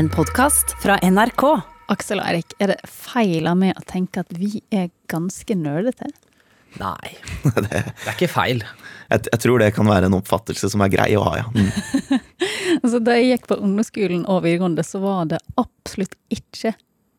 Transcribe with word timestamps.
En 0.00 0.08
podkast 0.08 0.70
fra 0.80 0.94
NRK. 1.04 1.42
Aksel 1.92 2.22
og 2.22 2.24
Eirik, 2.30 2.54
er 2.56 2.70
det 2.70 2.76
feil 2.88 3.44
av 3.50 3.58
meg 3.60 3.76
å 3.76 3.82
tenke 3.84 4.22
at 4.22 4.30
vi 4.32 4.62
er 4.72 4.86
ganske 5.12 5.52
nerdete? 5.52 6.08
Nei, 6.80 7.10
det 7.66 7.82
er 7.82 8.08
ikke 8.14 8.30
feil. 8.32 8.62
Jeg, 9.10 9.26
jeg 9.26 9.42
tror 9.42 9.60
det 9.60 9.68
kan 9.76 9.90
være 9.90 10.08
en 10.08 10.16
oppfattelse 10.16 10.70
som 10.72 10.80
er 10.86 10.92
grei 10.94 11.10
å 11.20 11.26
ha, 11.26 11.42
ja. 11.42 11.52
Mm. 11.52 12.16
Altså, 12.78 13.02
da 13.04 13.18
jeg 13.18 13.28
gikk 13.34 13.50
på 13.50 13.60
ungdomsskolen 13.60 14.24
og 14.24 14.40
videregående, 14.46 14.86
så 14.88 15.02
var 15.04 15.28
det 15.34 15.42
absolutt 15.60 16.16
ikke 16.32 16.72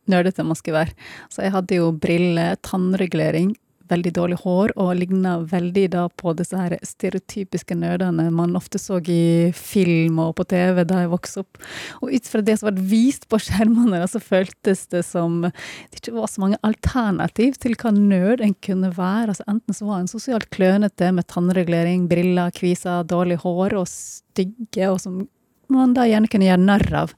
nerdete 0.10 0.48
man 0.50 0.58
skulle 0.58 0.82
være. 0.82 1.10
Så 1.30 1.46
jeg 1.46 1.54
hadde 1.54 1.78
jo 1.84 1.94
briller, 1.94 2.58
tannregulering, 2.66 3.54
veldig 3.92 4.14
dårlig 4.16 4.38
hår, 4.44 4.74
og 4.80 4.94
ligna 4.98 5.38
veldig 5.52 5.86
da 5.94 6.06
på 6.10 6.34
disse 6.38 6.58
her 6.58 6.78
stereotypiske 6.86 7.76
nerdene 7.78 8.30
man 8.34 8.56
ofte 8.60 8.80
så 8.82 9.00
i 9.12 9.52
film 9.56 10.20
og 10.24 10.36
på 10.40 10.46
TV 10.52 10.84
da 10.88 11.04
jeg 11.04 11.12
vokste 11.12 11.44
opp. 11.44 11.62
Og 12.02 12.16
ut 12.16 12.32
fra 12.32 12.44
det 12.46 12.58
som 12.60 12.72
ble 12.72 12.86
vist 12.92 13.28
på 13.32 13.40
skjermene, 13.42 14.02
så 14.12 14.22
føltes 14.24 14.86
det 14.94 15.04
som 15.08 15.42
det 15.46 16.02
ikke 16.02 16.16
var 16.16 16.32
så 16.32 16.44
mange 16.44 16.62
alternativ 16.68 17.60
til 17.62 17.76
hva 17.80 17.94
nerd 17.96 18.44
en 18.46 18.56
kunne 18.64 18.94
være. 18.96 19.32
Altså 19.34 19.48
Enten 19.52 19.78
så 19.78 19.88
var 19.90 20.02
en 20.02 20.12
sosialt 20.12 20.50
klønete 20.54 21.12
med 21.16 21.28
tannregulering, 21.32 22.08
briller, 22.12 22.54
kviser, 22.56 23.06
dårlig 23.08 23.42
hår 23.44 23.78
og 23.82 23.90
stygge, 23.90 24.88
og 24.90 25.00
som 25.04 25.24
man 25.72 25.96
da 25.96 26.08
gjerne 26.08 26.30
kunne 26.32 26.48
gjøre 26.50 26.64
narr 26.64 26.94
av. 27.06 27.16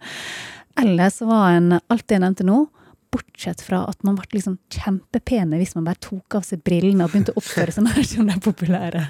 Eller 0.82 1.12
så 1.14 1.28
var 1.30 1.54
en 1.54 1.76
alt 1.78 2.08
det 2.08 2.18
jeg 2.18 2.24
nevnte 2.24 2.48
nå, 2.48 2.64
bortsett 3.14 3.62
fra 3.64 3.84
at 3.90 4.00
man 4.06 4.18
ble 4.18 4.28
liksom 4.34 4.58
kjempepene 4.74 5.60
hvis 5.62 5.76
man 5.78 5.88
bare 5.88 6.02
tok 6.04 6.40
av 6.40 6.48
seg 6.48 6.64
brillene 6.66 7.06
og 7.06 7.14
begynte 7.14 7.36
å 7.36 7.42
oppføre 7.42 7.76
seg 7.76 7.88
mer 7.88 8.02
som 8.08 8.30
de 8.30 8.38
populære. 8.44 9.06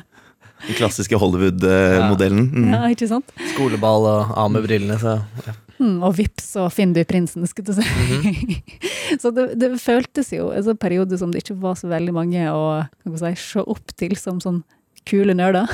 Den 0.63 0.77
klassiske 0.77 1.17
Hollywood-modellen. 1.19 2.45
Mm. 2.53 2.69
Ja, 2.71 2.85
ikke 2.91 3.09
sant? 3.09 3.31
Skoleball 3.51 4.07
og 4.07 4.33
av 4.39 4.51
med 4.53 4.63
brillene, 4.67 4.95
så 5.01 5.17
ja. 5.47 5.55
Mm, 5.81 5.97
og 6.05 6.13
vips, 6.15 6.45
så 6.53 6.67
finner 6.71 7.01
du 7.01 7.09
prinsen, 7.09 7.43
skulle 7.49 7.73
du 7.73 7.81
si. 7.81 8.59
så 9.21 9.33
det, 9.35 9.49
det, 9.59 9.73
føltes 9.81 10.29
jo 10.35 10.51
en 10.53 10.63
sånn 10.63 10.79
periode 10.79 11.17
som 11.19 11.33
det 11.33 11.43
ikke 11.43 11.57
var 11.63 11.75
så 11.79 11.89
veldig 11.91 12.13
mange 12.15 12.45
å 12.53 12.85
si, 13.19 13.33
se 13.41 13.63
opp 13.63 13.95
til 13.99 14.15
som 14.19 14.39
sånn 14.43 14.61
kule 15.09 15.35
nerder. 15.35 15.67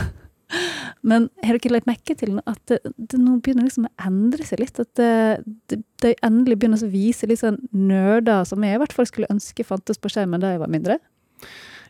Men 1.06 1.28
har 1.46 1.60
dere 1.60 1.76
lagt 1.76 1.90
merke 1.90 2.16
til 2.18 2.40
at 2.50 2.60
det, 2.72 2.80
det 2.98 3.20
nå 3.22 3.38
begynner 3.44 3.68
liksom 3.68 3.88
å 3.88 3.94
endre 4.10 4.46
seg 4.48 4.64
litt? 4.64 4.82
At 4.82 5.00
det, 5.00 6.14
endelig 6.26 6.60
begynner 6.60 6.82
å 6.82 6.92
vise 6.92 7.30
litt 7.30 7.42
sånn 7.44 7.60
nerder 7.72 8.48
som 8.50 8.64
jeg 8.66 8.78
i 8.78 8.82
hvert 8.82 8.96
fall 8.96 9.10
skulle 9.10 9.30
ønske 9.32 9.66
fantes 9.68 10.02
på 10.02 10.12
skjermen 10.12 10.42
da 10.42 10.54
jeg 10.56 10.64
var 10.64 10.72
mindre? 10.74 10.98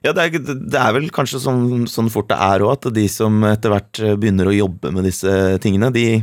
Ja, 0.06 0.14
det 0.16 0.26
er, 0.26 0.44
det 0.44 0.80
er 0.80 0.94
vel 0.96 1.10
kanskje 1.12 1.42
sånn, 1.44 1.88
sånn 1.92 2.12
fort 2.12 2.30
det 2.32 2.38
er 2.40 2.64
òg, 2.64 2.78
at 2.78 2.92
de 2.96 3.06
som 3.12 3.42
etter 3.48 3.74
hvert 3.74 4.00
begynner 4.20 4.48
å 4.48 4.56
jobbe 4.56 4.94
med 4.96 5.08
disse 5.10 5.34
tingene, 5.64 5.92
de 5.96 6.22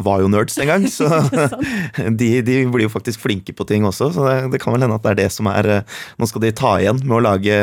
var 0.00 0.22
jo 0.22 0.30
nerds 0.32 0.56
en 0.60 0.70
gang. 0.70 0.86
Så 0.96 1.08
de, 2.20 2.30
de, 2.46 2.56
blir 2.72 2.86
jo 2.86 2.92
faktisk 2.92 3.20
flinke 3.24 3.54
på 3.56 3.66
ting 3.68 3.84
også. 3.88 4.10
Så 4.14 4.24
det, 4.26 4.36
det, 4.54 4.62
kan 4.62 4.74
vel 4.74 4.86
hende 4.86 4.96
at 4.96 5.04
det 5.04 5.12
er 5.14 5.20
det 5.24 5.28
som 5.34 5.50
er 5.52 5.70
Nå 6.20 6.28
skal 6.30 6.46
de 6.46 6.54
ta 6.56 6.74
igjen 6.80 7.02
med 7.04 7.18
å 7.18 7.24
lage 7.28 7.60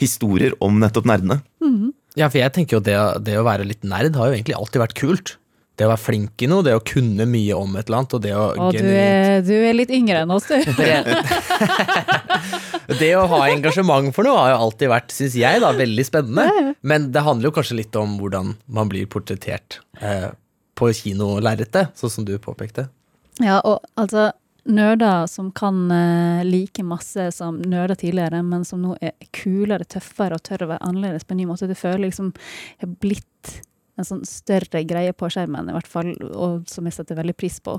historier 0.00 0.56
om 0.64 0.80
nettopp 0.80 1.08
nerdene. 1.08 1.40
Mm. 1.60 1.92
Ja, 2.16 2.30
for 2.30 2.40
jeg 2.40 2.52
tenker 2.56 2.78
jo 2.78 2.84
det, 2.84 2.96
det, 3.26 3.36
å 3.38 3.44
være 3.46 3.66
litt 3.68 3.84
nerd 3.84 4.16
har 4.16 4.30
jo 4.30 4.38
egentlig 4.38 4.56
alltid 4.56 4.82
vært 4.82 4.96
kult. 4.96 5.36
Det 5.76 5.84
å 5.84 5.90
være 5.90 6.00
flink 6.00 6.40
i 6.40 6.46
noe, 6.48 6.64
det 6.64 6.72
å 6.72 6.80
kunne 6.80 7.26
mye 7.28 7.52
om 7.52 7.74
et 7.76 7.90
eller 7.90 7.98
annet. 7.98 8.14
Og 8.16 8.22
det 8.24 8.32
å 8.32 8.44
og 8.54 8.72
du 8.72 8.86
er, 8.88 9.42
du 9.44 9.52
er, 9.58 9.74
litt 9.76 9.92
yngre 9.92 10.22
enn 10.24 10.32
oss, 10.32 10.46
du. 10.48 10.56
det 13.02 13.10
å 13.20 13.26
ha 13.28 13.40
engasjement 13.50 14.08
for 14.16 14.24
noe 14.24 14.40
har 14.40 14.54
jo 14.54 14.62
alltid 14.70 14.92
vært, 14.94 15.12
syns 15.12 15.36
jeg, 15.36 15.60
da, 15.60 15.74
veldig 15.76 16.06
spennende. 16.08 16.72
Men 16.80 17.10
det 17.12 17.26
handler 17.26 17.50
jo 17.50 17.56
kanskje 17.58 17.76
litt 17.82 18.00
om 18.00 18.16
hvordan 18.22 18.56
man 18.72 18.92
blir 18.92 19.04
portrettert 19.12 19.82
eh, 20.00 20.32
på 20.80 20.88
kinolerretet, 20.96 21.92
sånn 22.00 22.14
som 22.14 22.24
du 22.24 22.38
påpekte. 22.40 22.88
Ja, 23.44 23.60
og 23.60 23.84
altså 24.00 24.30
nerder 24.68 25.26
som 25.30 25.52
kan 25.56 25.86
uh, 25.90 26.44
like 26.44 26.84
masse 26.84 27.30
som 27.32 27.58
nerder 27.62 27.94
tidligere, 27.94 28.42
men 28.42 28.64
som 28.64 28.82
nå 28.82 28.96
er 29.00 29.14
kulere, 29.36 29.86
tøffere 29.88 30.38
og 30.38 30.44
tør 30.46 30.66
å 30.66 30.72
være 30.74 30.84
annerledes 30.88 31.26
på 31.26 31.34
en 31.34 31.42
ny 31.42 31.48
måte. 31.48 31.68
Det 31.70 31.78
føler 31.78 32.06
liksom 32.08 32.32
har 32.82 32.92
blitt 33.00 33.60
en 33.96 34.04
sånn 34.04 34.24
større 34.28 34.82
greie 34.84 35.12
på 35.16 35.28
skjermen, 35.32 35.70
i 35.70 35.76
hvert 35.76 35.88
fall, 35.88 36.10
og 36.36 36.66
som 36.68 36.84
jeg 36.88 36.98
setter 36.98 37.18
veldig 37.18 37.36
pris 37.38 37.58
på. 37.64 37.78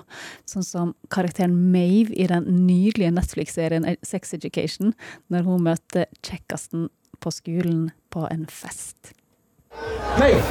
Sånn 0.50 0.66
som 0.66 0.94
karakteren 1.14 1.54
Mave 1.72 2.16
i 2.18 2.26
den 2.30 2.48
nydelige 2.66 3.14
Netflix-serien 3.14 3.86
Sex 4.06 4.34
Education, 4.34 4.96
når 5.34 5.46
hun 5.46 5.68
møter 5.70 6.10
kjekkasten 6.26 6.90
på 7.22 7.34
skolen 7.34 7.92
på 8.14 8.26
en 8.32 8.48
fest. 8.50 9.14
Maeve, 10.18 10.42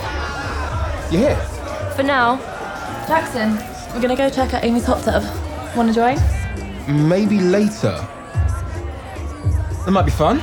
er 1.11 1.19
here? 1.19 1.37
For 1.97 2.07
now, 2.07 2.39
Jackson, 3.09 3.59
we're 3.93 4.03
gonna 4.03 4.17
go 4.17 4.31
check 4.31 4.55
out 4.55 4.63
Amy's 4.63 4.87
hot 4.87 5.03
tub. 5.03 5.46
Want 5.77 5.93
to 5.93 5.95
join? 5.95 6.17
Maybe 6.89 7.39
later. 7.39 7.93
That 9.85 9.91
might 9.91 10.07
be 10.07 10.11
fun. 10.11 10.39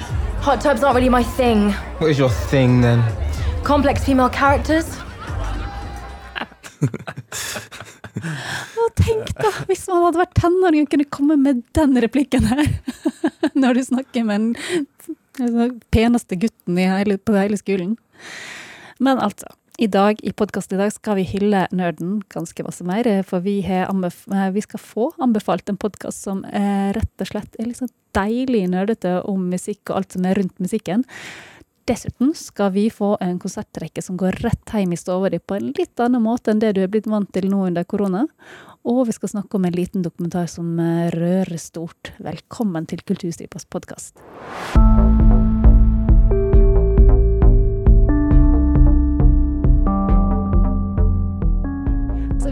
Hot 0.46 0.62
tub's 0.62 0.82
not 0.82 0.94
really 0.94 1.10
my 1.10 1.24
thing. 1.24 1.72
What 1.98 2.12
is 2.12 2.20
your 2.20 2.30
thing 2.30 2.82
then? 2.82 3.02
Complex 3.64 4.04
female 4.06 4.30
characters. 4.30 4.86
Og 8.78 8.94
tenk 9.00 9.34
da, 9.40 9.50
hvis 9.66 9.88
man 9.90 10.06
hadde 10.06 10.22
vært 10.22 10.38
tenåring 10.38 10.86
og 10.86 10.92
kunne 10.94 11.10
komme 11.18 11.40
med 11.42 11.66
den 11.74 11.98
replikken 12.06 12.46
her. 12.52 12.70
Når 13.64 13.80
du 13.80 13.84
snakker 13.90 14.30
med 14.30 14.40
den 14.40 14.86
altså, 15.40 15.70
peneste 15.90 16.38
gutten 16.38 17.18
på 17.26 17.40
hele 17.40 17.58
skolen. 17.58 17.98
Men 19.00 19.18
altså. 19.18 19.50
I 19.78 19.88
dag, 19.88 20.20
i 20.22 20.32
podkasten 20.32 20.78
i 20.78 20.82
dag 20.84 20.92
skal 20.94 21.16
vi 21.18 21.24
hylle 21.26 21.64
nerden 21.74 22.20
ganske 22.30 22.62
masse 22.66 22.86
mer, 22.86 23.08
for 23.26 23.42
vi, 23.42 23.56
vi 23.66 24.62
skal 24.62 24.82
få 24.82 25.08
anbefalt 25.18 25.70
en 25.72 25.80
podkast 25.82 26.28
som 26.28 26.44
er 26.46 26.94
rett 26.94 27.24
og 27.24 27.32
slett 27.32 27.58
er 27.58 27.72
liksom 27.72 27.90
deilig 28.14 28.68
nerdete 28.70 29.16
om 29.26 29.48
musikk 29.50 29.90
og 29.90 29.98
alt 29.98 30.14
som 30.14 30.30
er 30.30 30.38
rundt 30.38 30.62
musikken. 30.62 31.08
Dessuten 31.90 32.36
skal 32.38 32.70
vi 32.78 32.86
få 32.94 33.16
en 33.20 33.42
konsertrekke 33.42 34.06
som 34.06 34.16
går 34.16 34.38
rett 34.46 34.76
hjem 34.78 34.94
i 34.94 35.00
stua 35.02 35.34
di 35.34 35.42
på 35.42 35.58
en 35.58 35.74
litt 35.74 36.06
annen 36.06 36.22
måte 36.24 36.54
enn 36.54 36.62
det 36.62 36.76
du 36.78 36.84
er 36.86 36.94
blitt 36.94 37.10
vant 37.10 37.34
til 37.34 37.50
nå 37.50 37.66
under 37.72 37.84
korona. 37.84 38.28
Og 38.86 39.08
vi 39.10 39.18
skal 39.18 39.34
snakke 39.34 39.58
om 39.58 39.66
en 39.66 39.76
liten 39.76 40.06
dokumentar 40.06 40.46
som 40.54 40.78
rører 41.18 41.58
stort. 41.58 42.14
Velkommen 42.22 42.86
til 42.86 43.02
Kulturstripas 43.02 43.66
podkast. 43.66 44.22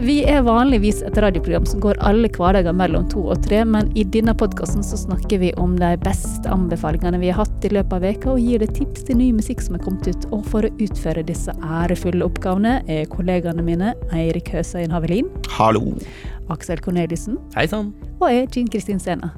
Vi 0.02 0.16
er 0.26 0.40
vanligvis 0.42 0.96
et 1.06 1.14
radioprogram 1.22 1.66
som 1.68 1.78
går 1.82 2.00
alle 2.02 2.26
hverdager 2.34 2.74
mellom 2.74 3.04
to 3.12 3.20
og 3.30 3.44
tre, 3.44 3.60
men 3.62 3.86
i 3.94 4.02
denne 4.02 4.32
podkasten 4.34 4.82
så 4.82 4.96
snakker 4.98 5.38
vi 5.38 5.52
om 5.62 5.76
de 5.78 5.92
beste 6.02 6.50
anbefalingene 6.50 7.20
vi 7.22 7.28
har 7.30 7.44
hatt 7.44 7.66
i 7.68 7.70
løpet 7.70 7.94
av 7.94 8.02
veka, 8.02 8.32
og 8.32 8.42
gir 8.42 8.58
deg 8.64 8.72
tips 8.74 9.04
til 9.06 9.20
ny 9.20 9.28
musikk 9.36 9.62
som 9.62 9.76
er 9.78 9.84
kommet 9.84 10.08
ut. 10.10 10.26
Og 10.34 10.42
for 10.50 10.66
å 10.66 10.72
utføre 10.82 11.22
disse 11.28 11.54
ærefulle 11.62 12.26
oppgavene 12.26 12.80
er 12.90 13.06
kollegaene 13.12 13.62
mine 13.62 13.92
Eirik 14.10 14.50
Høsøyen 14.56 14.90
Havelin. 14.90 15.30
Hallo. 15.54 15.84
Aksel 16.50 16.82
Corneliussen. 16.82 17.38
Hei 17.54 17.68
sann. 17.70 17.94
Og 18.18 18.26
jeg, 18.26 18.50
Jean 18.56 18.74
Kristin 18.74 18.98
Sena. 18.98 19.30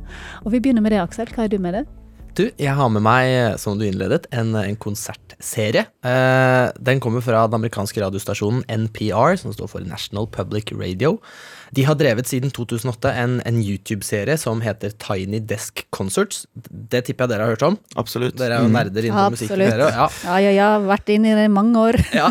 Og 0.46 0.56
vi 0.56 0.64
begynner 0.64 0.86
med 0.86 0.96
det, 0.96 1.04
Aksel. 1.04 1.28
Hva 1.36 1.44
er 1.44 1.52
du 1.52 1.60
med 1.60 1.76
det? 1.76 1.84
Du, 2.34 2.48
jeg 2.58 2.74
har 2.74 2.88
med 2.90 3.04
meg, 3.06 3.54
som 3.62 3.78
du 3.78 3.84
innledet, 3.86 4.24
en, 4.34 4.56
en 4.58 4.78
konsertserie. 4.82 5.84
Eh, 6.02 6.64
den 6.82 6.98
kommer 7.02 7.22
fra 7.22 7.44
den 7.46 7.60
amerikanske 7.60 8.02
radiostasjonen 8.02 8.64
NPR, 8.66 9.36
som 9.38 9.54
står 9.54 9.70
for 9.70 9.86
National 9.86 10.26
Public 10.34 10.72
Radio. 10.74 11.20
De 11.70 11.84
har 11.86 11.96
drevet 11.98 12.28
siden 12.28 12.52
2008 12.54 13.12
en, 13.22 13.38
en 13.46 13.60
YouTube-serie 13.62 14.36
som 14.40 14.60
heter 14.64 14.94
Tiny 15.00 15.40
Desk 15.40 15.84
Concerts. 15.94 16.44
Det 16.54 17.04
tipper 17.06 17.24
jeg 17.24 17.34
dere 17.34 17.46
har 17.46 17.54
hørt 17.54 17.66
om? 17.66 17.78
Absolutt. 18.00 18.36
Dere 18.38 18.58
er 18.58 18.66
jo 18.66 18.72
nerder 18.74 19.08
innenfor 19.08 19.36
musikk. 19.36 19.54
Dere, 19.54 19.90
ja. 19.94 20.08
ja, 20.26 20.38
ja, 20.46 20.54
ja. 20.54 20.68
Vært 20.84 21.14
inne 21.14 21.32
i 21.32 21.36
det 21.38 21.46
i 21.48 21.52
mange 21.52 21.80
år. 21.80 22.00
ja. 22.20 22.30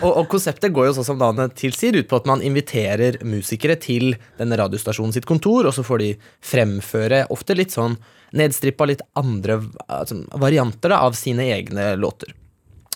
og, 0.00 0.10
og, 0.10 0.24
konseptet 0.32 0.74
går 0.76 0.90
jo 0.90 0.96
sånn 0.98 1.10
som 1.10 1.20
navnet 1.20 1.56
tilsier, 1.58 1.96
ut 1.96 2.10
på 2.10 2.20
at 2.20 2.28
man 2.28 2.44
inviterer 2.44 3.20
musikere 3.26 3.78
til 3.80 4.14
denne 4.40 4.58
radiostasjonen 4.60 5.14
sitt 5.16 5.28
kontor, 5.28 5.68
og 5.68 5.76
så 5.76 5.86
får 5.86 6.02
de 6.04 6.12
fremføre 6.44 7.24
ofte 7.34 7.56
litt 7.58 7.74
sånn 7.74 7.96
nedstrippa 8.36 8.88
litt 8.88 9.04
andre 9.18 9.60
altså, 9.86 10.18
varianter 10.40 10.92
da, 10.92 11.04
av 11.06 11.16
sine 11.18 11.46
egne 11.54 11.94
låter. 12.00 12.34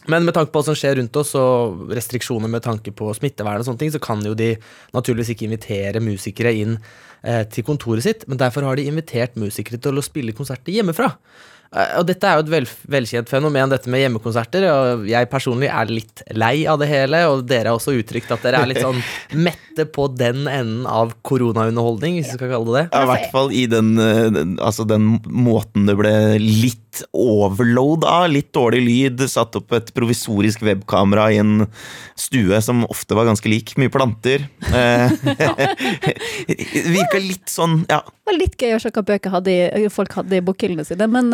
Men 0.09 0.25
med 0.25 0.33
tanke 0.33 0.53
på 0.53 0.63
hva 0.63 0.71
som 0.71 0.79
skjer 0.79 0.97
rundt 0.97 1.17
oss, 1.21 1.35
og 1.37 1.91
restriksjoner 1.93 2.49
med 2.49 2.65
tanke 2.65 2.93
på 2.97 3.11
smittevern, 3.17 3.61
og 3.61 3.69
sånne 3.69 3.83
ting, 3.83 3.93
så 3.93 4.01
kan 4.03 4.23
jo 4.25 4.33
de 4.39 4.55
naturligvis 4.97 5.35
ikke 5.35 5.49
invitere 5.49 6.01
musikere 6.05 6.55
inn 6.57 6.79
eh, 6.79 7.45
til 7.53 7.67
kontoret 7.69 8.07
sitt. 8.07 8.25
Men 8.31 8.41
derfor 8.41 8.65
har 8.65 8.81
de 8.81 8.89
invitert 8.89 9.37
musikere 9.41 9.81
til 9.83 10.01
å 10.01 10.05
spille 10.05 10.37
konserter 10.37 10.73
hjemmefra. 10.73 11.13
Eh, 11.71 11.93
Og 12.01 12.07
dette 12.09 12.27
er 12.27 12.39
jo 12.39 12.45
et 12.47 12.51
vel, 12.51 12.67
velkjent 12.91 13.31
fenomen, 13.31 13.71
dette 13.71 13.91
med 13.93 14.03
hjemmekonserter. 14.03 14.67
Og 14.71 15.07
jeg 15.11 15.31
personlig 15.31 15.71
er 15.71 15.93
litt 15.93 16.25
lei 16.35 16.65
av 16.71 16.81
det 16.83 16.91
hele, 16.91 17.25
og 17.31 17.47
dere 17.51 17.71
har 17.71 17.79
også 17.79 17.95
uttrykt 18.01 18.33
at 18.35 18.43
dere 18.47 18.65
er 18.65 18.73
litt 18.73 18.83
sånn 18.83 19.01
mette 19.47 19.87
på 19.95 20.09
den 20.19 20.45
enden 20.51 20.85
av 20.91 21.15
koronaunderholdning, 21.27 22.19
hvis 22.19 22.33
vi 22.33 22.39
skal 22.41 22.53
kalle 22.53 22.67
det 22.67 22.79
det. 22.81 22.87
Ja, 22.93 23.05
I 23.07 23.11
hvert 23.13 23.31
fall 23.33 23.55
i 23.55 23.65
den, 23.71 23.95
eh, 24.03 24.43
altså 24.67 24.87
den 24.89 25.15
måten 25.31 25.87
det 25.89 25.97
ble 26.01 26.15
litt 26.43 26.77
overload 27.15 28.05
av. 28.09 28.27
Litt 28.35 28.51
dårlig 28.57 28.83
lyd, 28.83 29.23
satt 29.31 29.55
opp 29.61 29.71
et 29.79 29.93
provisorisk 29.95 30.65
webkamera 30.67 31.29
i 31.33 31.39
en 31.39 31.67
stue 32.19 32.59
som 32.65 32.83
ofte 32.91 33.15
var 33.17 33.29
ganske 33.31 33.47
lik. 33.51 33.77
Mye 33.81 33.93
planter. 33.95 34.49
Eh, 34.75 35.15
Virka 36.97 37.21
litt 37.23 37.51
sånn, 37.51 37.85
ja. 37.91 38.03
Det 38.03 38.27
var 38.33 38.39
litt 38.39 38.59
gøy 38.63 38.75
å 38.77 38.81
se 38.83 38.93
hva 38.95 39.03
bøker 39.07 39.33
hadde 39.35 39.55
folk 39.95 40.13
hadde 40.19 40.39
i 40.39 40.45
bokhyllene 40.45 40.85
sine, 40.87 41.07
men, 41.11 41.31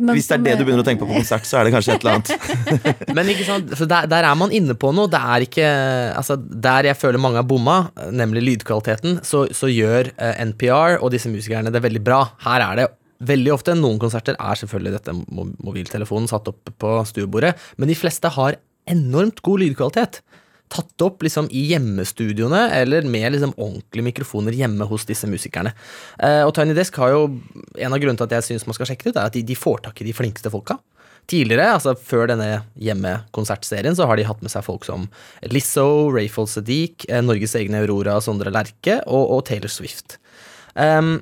men 0.00 0.14
Hvis 0.16 0.30
det 0.30 0.38
er 0.38 0.44
det 0.44 0.56
du 0.60 0.64
begynner 0.64 0.84
å 0.84 0.86
tenke 0.86 1.04
på 1.04 1.10
på 1.10 1.18
konsert, 1.18 1.48
så 1.48 1.60
er 1.60 1.66
det 1.66 1.74
kanskje 1.74 1.96
et 1.96 2.04
eller 2.04 2.18
annet. 2.18 3.10
Men 3.16 3.32
ikke 3.32 3.46
sant, 3.48 3.74
for 3.78 3.90
der, 3.90 4.08
der 4.10 4.26
er 4.28 4.38
man 4.38 4.54
inne 4.54 4.76
på 4.78 4.92
noe. 4.96 5.10
Det 5.10 5.20
er 5.20 5.46
ikke 5.46 5.66
Altså, 6.20 6.36
der 6.38 6.90
jeg 6.90 6.98
føler 6.98 7.22
mange 7.22 7.40
har 7.40 7.48
bomma, 7.48 7.76
nemlig 8.14 8.44
lydkvaliteten, 8.46 9.20
så, 9.26 9.44
så 9.56 9.70
gjør 9.70 10.12
uh, 10.14 10.32
NPR 10.50 10.98
og 11.00 11.12
disse 11.14 11.30
musikerne 11.32 11.72
det 11.72 11.82
veldig 11.84 12.02
bra. 12.06 12.22
Her 12.44 12.66
er 12.66 12.80
det 12.80 12.88
veldig 13.30 13.52
ofte 13.52 13.76
Noen 13.76 14.00
konserter 14.00 14.38
er 14.40 14.56
selvfølgelig 14.56 14.94
dette 14.96 15.14
mobiltelefonen 15.60 16.28
satt 16.30 16.48
opp 16.50 16.72
på 16.80 16.94
stuebordet, 17.08 17.52
men 17.76 17.90
de 17.90 17.98
fleste 17.98 18.30
har 18.36 18.56
enormt 18.90 19.42
god 19.44 19.60
lydkvalitet. 19.64 20.22
Tatt 20.70 21.02
opp 21.02 21.24
liksom 21.26 21.48
i 21.50 21.64
hjemmestudioene, 21.72 22.68
eller 22.78 23.06
med 23.10 23.34
liksom 23.34 23.56
ordentlige 23.56 24.06
mikrofoner 24.06 24.54
hjemme 24.54 24.86
hos 24.86 25.06
disse 25.08 25.26
musikerne. 25.30 25.72
Eh, 26.22 26.44
og 26.46 26.54
Tiny 26.54 26.76
Desk 26.78 26.94
har 27.02 27.16
jo 27.16 27.24
En 27.80 27.92
av 27.92 27.98
grunnene 27.98 28.18
til 28.20 28.28
at 28.28 28.36
jeg 28.38 28.46
syns 28.46 28.66
man 28.68 28.76
skal 28.76 28.90
sjekke 28.90 29.08
det 29.08 29.14
ut, 29.14 29.18
er 29.18 29.30
at 29.30 29.36
de, 29.36 29.42
de 29.46 29.58
får 29.58 29.82
tak 29.86 30.00
i 30.02 30.06
de 30.06 30.14
flinkeste 30.14 30.52
folka. 30.52 30.78
Tidligere, 31.30 31.68
altså 31.76 31.94
før 31.94 32.26
denne 32.32 32.48
hjemmekonsertserien, 32.80 33.94
så 33.94 34.06
har 34.08 34.18
de 34.18 34.26
hatt 34.26 34.40
med 34.42 34.50
seg 34.50 34.64
folk 34.66 34.86
som 34.86 35.06
Lizzo, 35.52 36.10
Rayful 36.10 36.48
Sadiq, 36.50 37.06
eh, 37.08 37.22
Norges 37.22 37.54
egne 37.58 37.82
Aurora 37.84 38.16
Sondre 38.24 38.52
Lerche 38.54 38.98
og, 39.06 39.26
og 39.36 39.44
Taylor 39.50 39.70
Swift. 39.70 40.18
Um, 40.74 41.18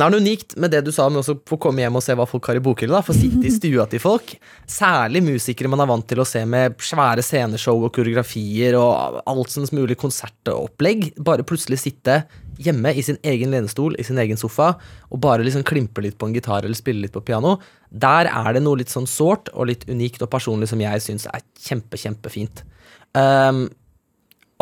det 0.00 0.06
er 0.06 0.12
noe 0.14 0.22
unikt 0.24 0.54
med 0.60 0.72
det 0.72 0.80
du 0.86 0.92
sa 0.94 1.08
med 1.10 1.20
også 1.20 1.34
få 1.48 1.58
komme 1.60 1.82
hjem 1.82 1.98
og 1.98 2.04
se 2.04 2.14
hva 2.16 2.24
folk 2.28 2.46
har 2.48 2.58
i 2.58 2.62
bokhylla. 2.64 3.02
Få 3.04 3.14
sitte 3.16 3.44
i 3.48 3.52
stua 3.58 3.84
til 3.90 4.00
folk. 4.02 4.34
Særlig 4.70 5.20
musikere 5.26 5.70
man 5.72 5.82
er 5.84 5.90
vant 5.90 6.06
til 6.08 6.22
å 6.22 6.28
se 6.28 6.44
med 6.48 6.78
svære 6.82 7.24
sceneshow 7.24 7.82
og 7.82 7.92
koreografier 7.96 8.78
og 8.80 9.20
alt 9.28 9.52
som 9.52 9.66
mulig 9.76 9.98
konsertopplegg. 10.00 11.10
Bare 11.20 11.46
plutselig 11.46 11.82
sitte 11.82 12.22
hjemme 12.62 12.92
i 12.94 13.04
sin 13.04 13.18
egen 13.26 13.52
lenestol, 13.52 13.96
i 13.98 14.06
sin 14.06 14.20
egen 14.22 14.40
sofa, 14.40 14.72
og 15.10 15.22
bare 15.24 15.44
liksom 15.44 15.64
klimpe 15.66 16.04
litt 16.04 16.18
på 16.20 16.28
en 16.28 16.36
gitar 16.36 16.64
eller 16.64 16.78
spille 16.78 17.04
litt 17.04 17.14
på 17.14 17.24
piano. 17.26 17.58
Der 17.90 18.30
er 18.30 18.56
det 18.56 18.64
noe 18.64 18.80
litt 18.80 18.92
sånn 18.92 19.08
sårt 19.10 19.50
og 19.52 19.68
litt 19.68 19.86
unikt 19.90 20.22
og 20.24 20.30
personlig 20.32 20.70
som 20.72 20.80
jeg 20.80 21.04
syns 21.04 21.28
er 21.32 21.44
kjempe, 21.60 22.00
kjempefint. 22.00 22.64
Um, 23.12 23.66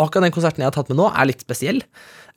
akkurat 0.02 0.26
den 0.29 0.35
konserten 0.35 0.64
jeg 0.64 0.70
har 0.70 0.76
tatt 0.76 0.91
med 0.93 1.00
nå, 1.00 1.11
er 1.11 1.31
litt 1.31 1.44
spesiell. 1.44 1.82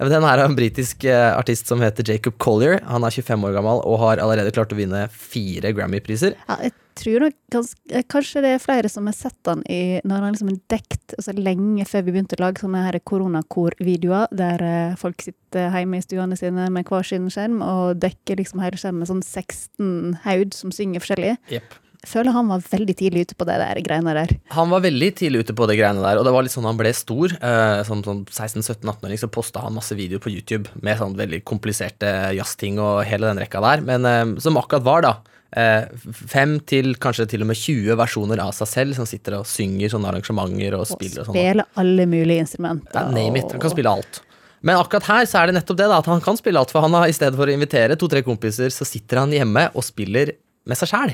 Den 0.02 0.26
er 0.26 0.42
av 0.42 0.50
en 0.50 0.56
britisk 0.58 1.06
eh, 1.06 1.32
artist 1.38 1.70
som 1.70 1.82
heter 1.84 2.06
Jacob 2.08 2.38
Collier. 2.42 2.80
Han 2.90 3.06
er 3.06 3.14
25 3.14 3.44
år 3.48 3.58
gammel 3.58 3.84
og 3.88 4.00
har 4.02 4.22
allerede 4.24 4.54
klart 4.56 4.74
å 4.74 4.78
vinne 4.78 5.06
fire 5.14 5.74
Grammy-priser. 5.76 6.34
Ja, 6.48 6.58
jeg 6.66 6.74
tror 7.00 7.28
nok 7.28 7.38
gans, 7.54 7.76
eh, 7.90 8.06
kanskje 8.10 8.42
det 8.46 8.56
er 8.56 8.64
flere 8.64 8.90
som 8.90 9.06
har 9.10 9.16
sett 9.18 9.50
han 9.50 9.62
i, 9.70 10.02
når 10.04 10.26
han 10.26 10.36
liksom 10.36 10.52
er 10.54 10.60
dekt 10.74 11.16
altså 11.18 11.36
lenge 11.38 11.86
før 11.90 12.08
vi 12.08 12.16
begynte 12.16 12.40
å 12.40 12.44
lage 12.46 12.64
sånne 12.64 12.84
her 12.88 13.00
koronakor-videoer, 13.12 14.34
der 14.34 14.66
eh, 14.66 14.98
folk 15.00 15.22
sitter 15.26 15.70
hjemme 15.78 16.02
i 16.02 16.06
stuene 16.06 16.40
sine 16.40 16.68
med 16.74 16.90
hver 16.90 17.06
sin 17.08 17.30
skjerm 17.34 17.62
og 17.66 18.02
dekker 18.02 18.42
liksom 18.42 18.64
hele 18.66 18.80
skjermen 18.82 19.04
med 19.04 19.12
sånn 19.14 19.24
16 19.26 20.20
haud 20.26 20.58
som 20.58 20.74
synger 20.74 21.06
forskjellig. 21.06 21.38
Yep. 21.54 21.80
Føler 22.04 22.36
han 22.36 22.50
var 22.52 22.64
veldig 22.68 22.96
tidlig 23.00 23.22
ute 23.30 23.36
på 23.40 23.46
det 23.48 23.56
der 23.62 23.80
greiene 23.86 24.14
der. 24.18 24.34
Han 24.58 24.72
var 24.74 24.82
veldig 24.84 25.10
tidlig 25.22 25.46
ute 25.46 25.56
på 25.56 25.68
det 25.70 25.78
greiene 25.80 26.04
der, 26.04 26.20
og 26.20 26.26
det 26.28 26.34
var 26.36 26.44
litt 26.44 26.54
sånn 26.56 26.68
han 26.68 26.80
ble 26.80 26.92
stor. 26.98 27.32
Eh, 27.40 27.84
som 27.88 28.02
sånn 28.04 28.26
16-17-18-åring 28.28 29.22
så 29.22 29.30
posta 29.32 29.64
han 29.64 29.78
masse 29.78 29.96
videoer 29.96 30.20
på 30.24 30.34
YouTube 30.34 30.68
med 30.84 31.00
sånn 31.00 31.16
veldig 31.20 31.44
kompliserte 31.48 32.12
jazzting 32.36 32.82
og 32.84 33.06
hele 33.08 33.30
den 33.32 33.40
rekka 33.46 33.62
der, 33.64 33.86
men 33.88 34.10
eh, 34.10 34.26
som 34.44 34.60
akkurat 34.60 34.84
var, 34.88 35.08
da. 35.08 35.14
Eh, 35.54 35.86
fem 36.34 36.56
til 36.66 36.96
kanskje 36.98 37.28
til 37.30 37.44
og 37.46 37.52
med 37.52 37.60
20 37.60 37.96
versjoner 38.00 38.40
av 38.42 38.56
seg 38.58 38.72
selv 38.72 38.96
som 38.98 39.06
sitter 39.06 39.36
og 39.38 39.48
synger 39.48 39.92
sånne 39.94 40.10
arrangementer 40.10 40.74
og 40.80 40.88
Og 40.88 40.94
spiller 40.96 41.22
og 41.22 41.28
sånn. 41.30 41.36
spiller 41.38 41.68
alle 41.78 42.08
mulige 42.10 42.46
instrumenter. 42.48 42.96
Ja, 42.98 43.12
name 43.14 43.38
it. 43.44 43.52
Han 43.54 43.62
kan 43.62 43.74
spille 43.76 43.92
alt. 43.94 44.24
Men 44.64 44.80
akkurat 44.80 45.04
her 45.12 45.26
så 45.30 45.42
er 45.42 45.52
det 45.52 45.58
nettopp 45.60 45.78
det, 45.78 45.90
da, 45.92 45.98
at 46.00 46.08
han 46.10 46.24
kan 46.24 46.40
spille 46.40 46.58
alt. 46.60 46.72
For 46.72 46.82
han 46.82 46.94
har 46.96 47.06
i 47.08 47.16
stedet 47.16 47.36
for 47.38 47.48
å 47.48 47.54
invitere 47.54 47.96
to-tre 48.00 48.24
kompiser, 48.26 48.72
så 48.74 48.88
sitter 48.88 49.20
han 49.22 49.32
hjemme 49.36 49.70
og 49.76 49.84
spiller 49.86 50.32
med 50.66 50.80
seg 50.80 50.90
sjæl. 50.90 51.14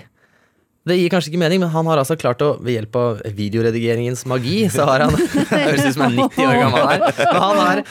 Det 0.89 0.97
gir 0.97 1.11
kanskje 1.13 1.31
ikke 1.31 1.41
mening, 1.41 1.61
men 1.63 1.71
han 1.73 1.89
har 1.89 2.01
altså 2.01 2.17
klart 2.19 2.41
å, 2.45 2.53
ved 2.63 2.79
hjelp 2.79 2.97
av 2.99 3.19
videoredigeringens 3.37 4.25
magi, 4.29 4.63
så 4.73 4.87
har 4.89 5.05
han 5.05 5.15
Høres 5.53 5.85
ut 5.85 5.95
som 5.95 6.05
han 6.05 6.15
er 6.15 6.23
90 6.23 6.47
år 6.47 6.59
gammel 6.63 6.87
her. 6.89 7.03
Men 7.19 7.41
han 7.43 7.61
har 7.61 7.83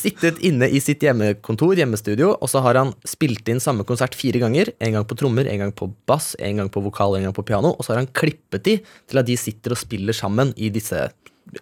sittet 0.00 0.40
inne 0.46 0.68
i 0.70 0.80
sitt 0.82 1.02
hjemmekontor, 1.04 1.74
hjemmestudio, 1.80 2.32
og 2.38 2.50
så 2.50 2.62
har 2.64 2.78
han 2.80 2.92
spilt 3.08 3.48
inn 3.50 3.62
samme 3.62 3.86
konsert 3.88 4.16
fire 4.18 4.42
ganger. 4.42 4.72
En 4.82 4.96
gang 4.98 5.06
på 5.08 5.18
trommer, 5.18 5.48
en 5.50 5.64
gang 5.64 5.74
på 5.76 5.90
bass, 6.10 6.32
en 6.38 6.62
gang 6.62 6.70
på 6.72 6.82
vokal, 6.84 7.18
en 7.18 7.28
gang 7.28 7.36
på 7.36 7.46
piano. 7.46 7.74
Og 7.76 7.86
så 7.86 7.94
har 7.94 8.02
han 8.02 8.12
klippet 8.16 8.66
de 8.66 8.78
til 8.80 9.22
at 9.22 9.28
de 9.28 9.38
sitter 9.40 9.74
og 9.74 9.80
spiller 9.80 10.16
sammen 10.16 10.54
i 10.56 10.70
disse 10.72 11.08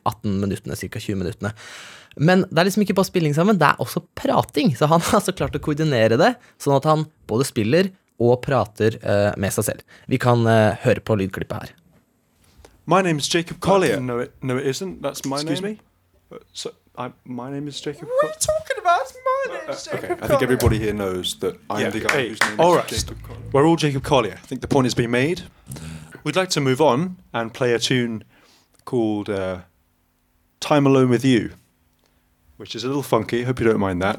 18 0.05 0.37
minuttene, 0.43 0.77
ca. 0.77 1.01
20 1.01 1.23
minuttene. 1.23 1.55
Men 2.19 2.43
det 2.51 2.61
er 2.61 2.69
liksom 2.69 2.85
ikke 2.85 2.97
bare 2.99 3.09
spilling 3.09 3.35
sammen, 3.37 3.59
det 3.61 3.69
er 3.69 3.81
også 3.83 4.03
prating. 4.19 4.75
Så 4.77 4.89
han 4.91 5.03
har 5.05 5.21
altså 5.21 5.35
klart 5.37 5.57
å 5.57 5.63
koordinere 5.63 6.19
det, 6.21 6.35
sånn 6.61 6.77
at 6.79 6.89
han 6.89 7.07
både 7.31 7.47
spiller 7.49 7.91
og 8.19 8.41
prater 8.43 8.97
eh, 9.03 9.33
med 9.39 9.53
seg 9.55 9.65
selv. 9.65 9.83
Vi 10.11 10.19
kan 10.19 10.47
eh, 10.47 10.77
høre 10.85 11.01
på 11.01 11.15
lydklippet 11.21 11.63
her. 11.69 11.75
My 12.87 13.03
name 13.03 13.19
is 13.19 13.29
Jacob 13.29 13.61
Collier. 13.61 14.01
No, 14.01 14.19
it, 14.21 14.33
no, 14.43 14.57
it 14.57 14.67
isn't. 14.67 15.03
That's 15.03 15.25
my 15.29 15.37
Excuse 15.37 15.61
name. 15.63 15.73
me? 15.77 15.81
Uh, 16.33 16.39
So, 16.53 16.71
I, 16.97 17.11
my 17.25 17.51
name 17.51 17.69
is 17.69 17.81
Jacob. 17.81 18.09
What 18.09 18.25
are 18.25 18.29
you 18.29 18.41
talking 18.41 18.79
about? 18.81 19.01
It's 19.03 19.17
my 19.25 19.55
name. 19.59 19.71
is 19.71 19.89
Uh, 19.89 19.97
okay, 19.97 20.25
I 20.25 20.27
think 20.29 20.43
everybody 20.43 20.79
here 20.79 20.93
knows 20.95 21.37
that 21.41 21.55
I'm 21.71 21.81
Yeah, 21.81 21.91
the 21.91 22.01
guy 22.01 22.13
hey, 22.13 22.29
whose 22.31 22.41
name 22.49 22.61
all 22.61 22.73
is 22.73 22.79
right. 22.79 22.89
Jacob 22.89 23.23
Collier. 23.23 23.51
We're 23.53 23.67
all 23.69 23.77
Jacob 23.77 24.03
Collier. 24.03 24.39
I 24.43 24.47
think 24.47 24.61
the 24.63 24.69
point 24.69 24.87
has 24.87 24.95
been 24.95 25.11
made. 25.11 25.43
We'd 26.25 26.37
like 26.37 26.51
to 26.51 26.61
move 26.61 26.81
on 26.81 27.17
and 27.33 27.53
play 27.55 27.73
a 27.75 27.79
tune 27.79 28.25
called 28.85 29.29
uh, 29.31 29.59
Time 30.61 30.87
Alone 30.87 31.09
with 31.11 31.25
You, 31.25 31.51
which 32.57 32.75
is 32.75 32.85
a 32.85 32.89
little 32.89 33.03
funky. 33.05 33.45
Hope 33.45 33.61
you 33.61 33.67
don't 33.67 33.81
mind 33.81 34.03
that. 34.03 34.19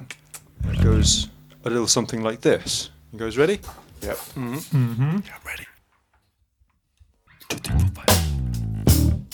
It 0.72 0.82
goes 0.84 1.28
a 1.66 1.70
little 1.70 1.88
something 1.88 2.24
like 2.24 2.42
this. 2.42 2.90
You 3.12 3.20
guys 3.20 3.38
ready? 3.38 3.60
Yep. 4.02 4.18
Mm-hmm. 4.18 5.18
Yeah, 5.26 5.34
I'm 5.36 5.46
ready. 5.46 5.66
Two, 7.50 7.58
three, 7.58 7.80
four, 7.80 8.04
five. 8.06 9.30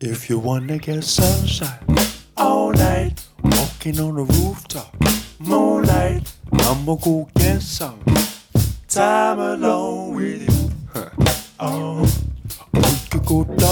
If 0.00 0.28
you 0.28 0.38
wanna 0.38 0.78
get 0.78 1.04
sunshine 1.04 1.78
all 2.36 2.72
night, 2.72 3.24
walking 3.42 4.00
on 4.00 4.16
the 4.16 4.24
rooftop, 4.24 4.94
moonlight, 5.38 6.32
I'ma 6.52 6.94
go 6.96 7.28
get 7.36 7.62
some 7.62 8.00
time 8.88 9.38
alone 9.38 10.14
with 10.16 10.42
you. 10.48 10.70
Huh. 10.92 11.08
Oh, 11.60 12.00
we 12.02 12.06
could 12.06 12.10
go 12.10 12.11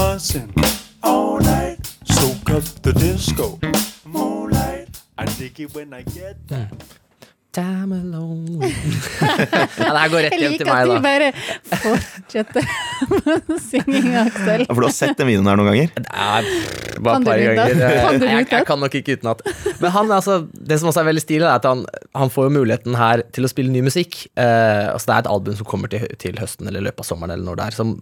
dancing 0.01 0.49
all 1.03 1.39
night, 1.41 1.79
soak 2.05 2.51
up 2.57 2.65
the 2.87 2.93
disco, 2.93 3.59
moonlight. 4.07 4.89
I 5.19 5.25
dig 5.39 5.61
it 5.61 5.75
when 5.75 5.93
I 5.93 6.03
get 6.03 6.37
that. 6.49 6.73
Time 7.53 7.91
alone 7.93 8.61
ja, 8.63 8.69
Det 9.75 9.87
her 9.99 10.11
går 10.13 10.21
rett 10.23 10.35
Jeg 10.37 10.43
hjem 10.45 10.53
til 10.61 10.69
liker 10.69 10.71
at 10.71 10.87
meg, 10.87 10.93
du 10.93 11.01
bare 11.03 11.31
fortsetter 11.83 12.69
med 13.27 13.49
synginga, 13.65 14.23
Aksel. 14.29 14.63
Ja, 14.63 14.69
For 14.71 14.85
du 14.85 14.87
har 14.87 14.95
sett 14.95 15.19
den 15.19 15.27
videoen 15.33 15.51
her 15.51 15.59
noen 15.59 15.73
ganger? 15.73 15.91
Er 15.99 16.47
bare 17.03 17.19
et 17.19 17.27
par 17.27 17.43
ganger. 17.43 17.59
Kan 17.59 18.23
Jeg, 18.29 18.47
jeg 18.55 18.69
kan 18.71 18.81
nok 18.85 18.95
ikke 19.01 19.19
utenat. 19.19 19.43
Men 19.83 19.95
han, 19.97 20.15
altså, 20.15 20.39
det 20.55 20.79
som 20.79 20.93
også 20.93 21.03
er 21.03 21.11
veldig 21.11 21.25
stilig, 21.27 21.43
er 21.49 21.57
at 21.59 21.67
han, 21.67 21.83
han 22.23 22.31
får 22.31 22.47
jo 22.47 22.55
muligheten 22.61 22.95
her 23.03 23.27
til 23.35 23.49
å 23.49 23.51
spille 23.51 23.75
ny 23.75 23.83
musikk. 23.89 24.23
Eh, 24.39 24.87
altså 24.95 25.11
det 25.11 25.17
er 25.17 25.25
et 25.27 25.33
album 25.35 25.59
som 25.59 25.69
kommer 25.75 25.91
til, 25.91 26.07
til 26.23 26.39
høsten 26.39 26.71
eller 26.71 26.85
i 26.85 26.87
løpet 26.87 27.03
av 27.03 27.11
sommeren, 27.11 27.35
eller 27.35 27.51
når 27.51 27.59
det 27.59 27.67
er, 27.67 27.81
som, 27.83 27.97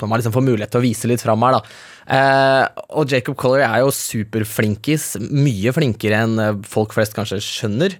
som 0.00 0.10
man 0.10 0.20
liksom 0.20 0.34
får 0.34 0.46
mulighet 0.46 0.72
til 0.72 0.80
å 0.80 0.84
vise 0.84 1.10
litt 1.10 1.22
fram 1.24 1.44
her. 1.46 1.58
da. 1.58 1.60
Eh, 2.16 2.82
og 2.98 3.12
Jacob 3.12 3.36
Collier 3.40 3.68
er 3.68 3.84
jo 3.84 3.92
superflinkis, 3.94 5.12
mye 5.30 5.74
flinkere 5.76 6.24
enn 6.24 6.42
eh, 6.42 6.58
folk 6.66 6.96
flest 6.96 7.14
kanskje 7.16 7.40
skjønner. 7.44 7.96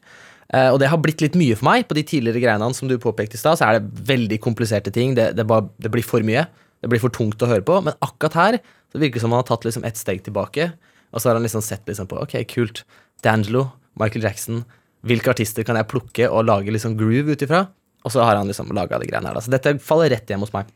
Eh, 0.50 0.68
og 0.72 0.80
det 0.82 0.90
har 0.90 0.98
blitt 1.02 1.22
litt 1.22 1.38
mye 1.38 1.58
for 1.58 1.68
meg. 1.70 1.86
På 1.88 1.96
de 1.98 2.04
tidligere 2.06 2.42
greiene 2.42 2.72
som 2.76 2.90
du 2.90 2.96
påpekte 3.00 3.38
i 3.38 3.42
stad, 3.42 3.60
så 3.60 3.68
er 3.68 3.78
det 3.78 4.04
veldig 4.10 4.40
kompliserte 4.42 4.92
ting. 4.94 5.14
Det, 5.18 5.30
det, 5.38 5.46
bare, 5.46 5.68
det 5.78 5.92
blir 5.94 6.06
for 6.06 6.24
mye. 6.26 6.46
Det 6.80 6.90
blir 6.90 7.02
for 7.02 7.12
tungt 7.14 7.42
å 7.44 7.50
høre 7.50 7.64
på. 7.66 7.78
Men 7.86 7.98
akkurat 8.02 8.38
her 8.40 8.60
så 8.90 8.98
virker 8.98 9.20
det 9.20 9.24
som 9.24 9.34
han 9.34 9.44
har 9.44 9.50
tatt 9.50 9.66
liksom 9.68 9.86
ett 9.86 10.00
steg 10.00 10.24
tilbake. 10.26 10.72
Og 11.10 11.22
så 11.22 11.30
har 11.30 11.38
han 11.38 11.46
liksom 11.46 11.62
sett 11.64 11.86
liksom 11.86 12.08
på 12.10 12.18
ok, 12.22 12.40
kult. 12.50 12.84
D'Angelo, 13.22 13.68
Michael 14.00 14.26
Jackson. 14.26 14.64
Hvilke 15.06 15.32
artister 15.32 15.64
kan 15.66 15.78
jeg 15.78 15.88
plukke 15.90 16.28
og 16.28 16.46
lage 16.48 16.72
liksom 16.72 16.96
groove 16.98 17.36
ut 17.36 17.46
ifra? 17.46 17.66
Og 18.04 18.12
så 18.14 18.24
har 18.24 18.38
han 18.38 18.48
liksom 18.48 18.70
laga 18.76 18.98
de 19.00 19.08
greiene 19.08 19.28
her. 19.28 19.36
da. 19.36 19.44
Så 19.44 19.52
dette 19.52 19.76
faller 19.84 20.12
rett 20.14 20.30
hjem 20.30 20.44
hos 20.44 20.54
meg. 20.56 20.70